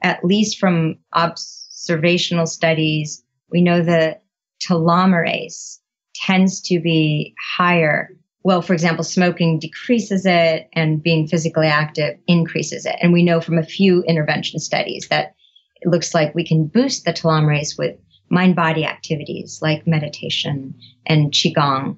at 0.03 0.25
least 0.25 0.59
from 0.59 0.99
observational 1.15 2.47
studies, 2.47 3.23
we 3.51 3.63
know 3.63 3.83
that 3.83 4.23
telomerase 4.61 5.79
tends 6.15 6.61
to 6.63 6.81
be 6.81 7.35
higher. 7.57 8.11
Well, 8.43 8.63
for 8.63 8.73
example, 8.73 9.05
smoking 9.05 9.59
decreases 9.59 10.25
it, 10.25 10.69
and 10.73 11.03
being 11.03 11.27
physically 11.27 11.67
active 11.67 12.19
increases 12.27 12.87
it. 12.87 12.97
And 13.03 13.13
we 13.13 13.23
know 13.23 13.41
from 13.41 13.59
a 13.59 13.63
few 13.65 14.03
intervention 14.05 14.61
studies 14.61 15.09
that 15.09 15.35
it 15.81 15.89
looks 15.89 16.15
like 16.15 16.35
we 16.35 16.47
can 16.47 16.67
boost 16.67 17.05
the 17.05 17.13
telomerase 17.13 17.77
with 17.77 17.97
mind 18.29 18.57
body 18.57 18.85
activities 18.85 19.61
like 19.63 19.87
meditation 19.87 20.75
and 21.07 21.33
Qigong. 21.33 21.97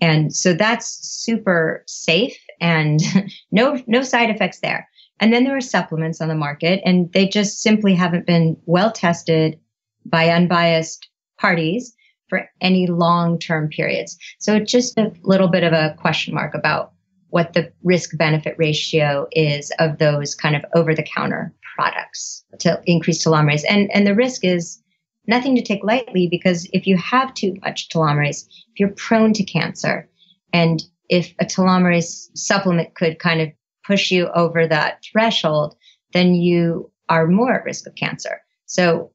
And 0.00 0.34
so 0.34 0.54
that's 0.54 0.86
super 1.06 1.82
safe 1.86 2.38
and 2.60 3.00
no, 3.50 3.82
no 3.86 4.02
side 4.02 4.30
effects 4.30 4.60
there. 4.60 4.88
And 5.20 5.32
then 5.32 5.44
there 5.44 5.56
are 5.56 5.60
supplements 5.60 6.20
on 6.20 6.28
the 6.28 6.34
market 6.34 6.80
and 6.84 7.12
they 7.12 7.28
just 7.28 7.60
simply 7.60 7.94
haven't 7.94 8.26
been 8.26 8.56
well 8.64 8.90
tested 8.90 9.58
by 10.06 10.30
unbiased 10.30 11.08
parties 11.38 11.94
for 12.28 12.48
any 12.60 12.86
long 12.86 13.38
term 13.38 13.68
periods. 13.68 14.16
So 14.38 14.54
it's 14.54 14.72
just 14.72 14.96
a 14.96 15.12
little 15.22 15.48
bit 15.48 15.64
of 15.64 15.72
a 15.72 15.94
question 15.98 16.34
mark 16.34 16.54
about 16.54 16.92
what 17.28 17.52
the 17.52 17.72
risk 17.82 18.16
benefit 18.16 18.56
ratio 18.58 19.26
is 19.32 19.70
of 19.78 19.98
those 19.98 20.34
kind 20.34 20.56
of 20.56 20.64
over 20.74 20.94
the 20.94 21.02
counter 21.02 21.52
products 21.76 22.44
to 22.58 22.80
increase 22.86 23.24
telomerase. 23.24 23.62
And, 23.68 23.90
and 23.94 24.06
the 24.06 24.14
risk 24.14 24.44
is 24.44 24.79
nothing 25.30 25.54
to 25.56 25.62
take 25.62 25.82
lightly 25.82 26.28
because 26.28 26.68
if 26.74 26.86
you 26.86 26.98
have 26.98 27.32
too 27.32 27.54
much 27.64 27.88
telomerase, 27.88 28.46
if 28.46 28.80
you're 28.80 28.90
prone 28.90 29.32
to 29.32 29.44
cancer, 29.44 30.06
and 30.52 30.82
if 31.08 31.32
a 31.38 31.46
telomerase 31.46 32.28
supplement 32.36 32.94
could 32.94 33.18
kind 33.18 33.40
of 33.40 33.48
push 33.86 34.10
you 34.10 34.28
over 34.34 34.66
that 34.66 35.02
threshold, 35.10 35.74
then 36.12 36.34
you 36.34 36.90
are 37.08 37.26
more 37.26 37.54
at 37.54 37.64
risk 37.64 37.86
of 37.86 37.94
cancer. 37.94 38.42
So 38.66 39.12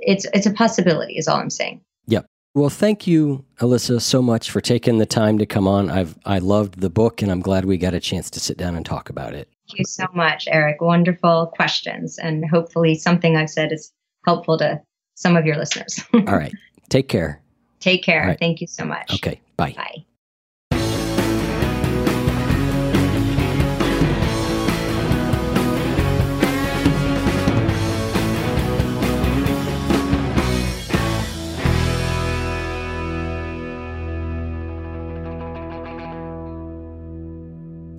it's 0.00 0.26
it's 0.34 0.46
a 0.46 0.52
possibility, 0.52 1.14
is 1.16 1.28
all 1.28 1.40
I'm 1.40 1.50
saying. 1.50 1.80
Yep. 2.08 2.26
Well, 2.54 2.70
thank 2.70 3.06
you, 3.06 3.44
Elissa, 3.60 4.00
so 4.00 4.22
much 4.22 4.50
for 4.50 4.60
taking 4.60 4.98
the 4.98 5.06
time 5.06 5.38
to 5.38 5.46
come 5.46 5.68
on. 5.68 5.90
I've 5.90 6.18
I 6.24 6.38
loved 6.38 6.80
the 6.80 6.90
book, 6.90 7.22
and 7.22 7.30
I'm 7.30 7.40
glad 7.40 7.64
we 7.64 7.78
got 7.78 7.94
a 7.94 8.00
chance 8.00 8.30
to 8.30 8.40
sit 8.40 8.58
down 8.58 8.76
and 8.76 8.84
talk 8.84 9.10
about 9.10 9.34
it. 9.34 9.48
Thank 9.68 9.78
you 9.80 9.84
so 9.84 10.06
much, 10.14 10.48
Eric. 10.50 10.80
Wonderful 10.80 11.52
questions, 11.54 12.18
and 12.18 12.44
hopefully 12.48 12.94
something 12.96 13.36
I've 13.36 13.50
said 13.50 13.72
is 13.72 13.92
helpful 14.24 14.58
to 14.58 14.80
some 15.16 15.36
of 15.36 15.44
your 15.44 15.56
listeners. 15.56 16.00
All 16.14 16.22
right. 16.22 16.54
Take 16.88 17.08
care. 17.08 17.42
Take 17.80 18.04
care. 18.04 18.28
Right. 18.28 18.38
Thank 18.38 18.60
you 18.60 18.68
so 18.68 18.84
much. 18.84 19.12
Okay. 19.14 19.40
Bye. 19.56 19.72
Bye. 19.76 20.04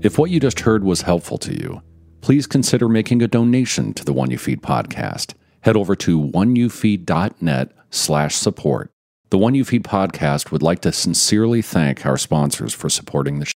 If 0.03 0.18
what 0.18 0.30
you 0.30 0.39
just 0.39 0.61
heard 0.61 0.84
was 0.86 1.01
helpful 1.01 1.38
to 1.39 1.53
you, 1.53 1.82
please 2.22 2.47
consider 2.47 2.88
making 2.88 3.22
a 3.22 3.28
donation 3.28 3.93
to 3.95 4.05
the 4.05 4.13
One 4.13 4.32
You 4.32 4.38
Feed 4.38 4.61
podcast. 4.61 5.34
Head 5.62 5.76
over 5.76 5.95
to 5.97 6.20
oneyoufeed.net 6.20 7.72
slash 7.89 8.36
support. 8.36 8.91
The 9.30 9.38
One 9.38 9.55
You 9.55 9.66
Feed 9.66 9.84
podcast 9.84 10.51
would 10.51 10.64
like 10.64 10.80
to 10.82 10.91
sincerely 10.93 11.62
thank 11.62 12.05
our 12.05 12.18
sponsors 12.18 12.74
for 12.74 12.89
supporting 12.89 13.39
the 13.39 13.45
show. 13.45 13.45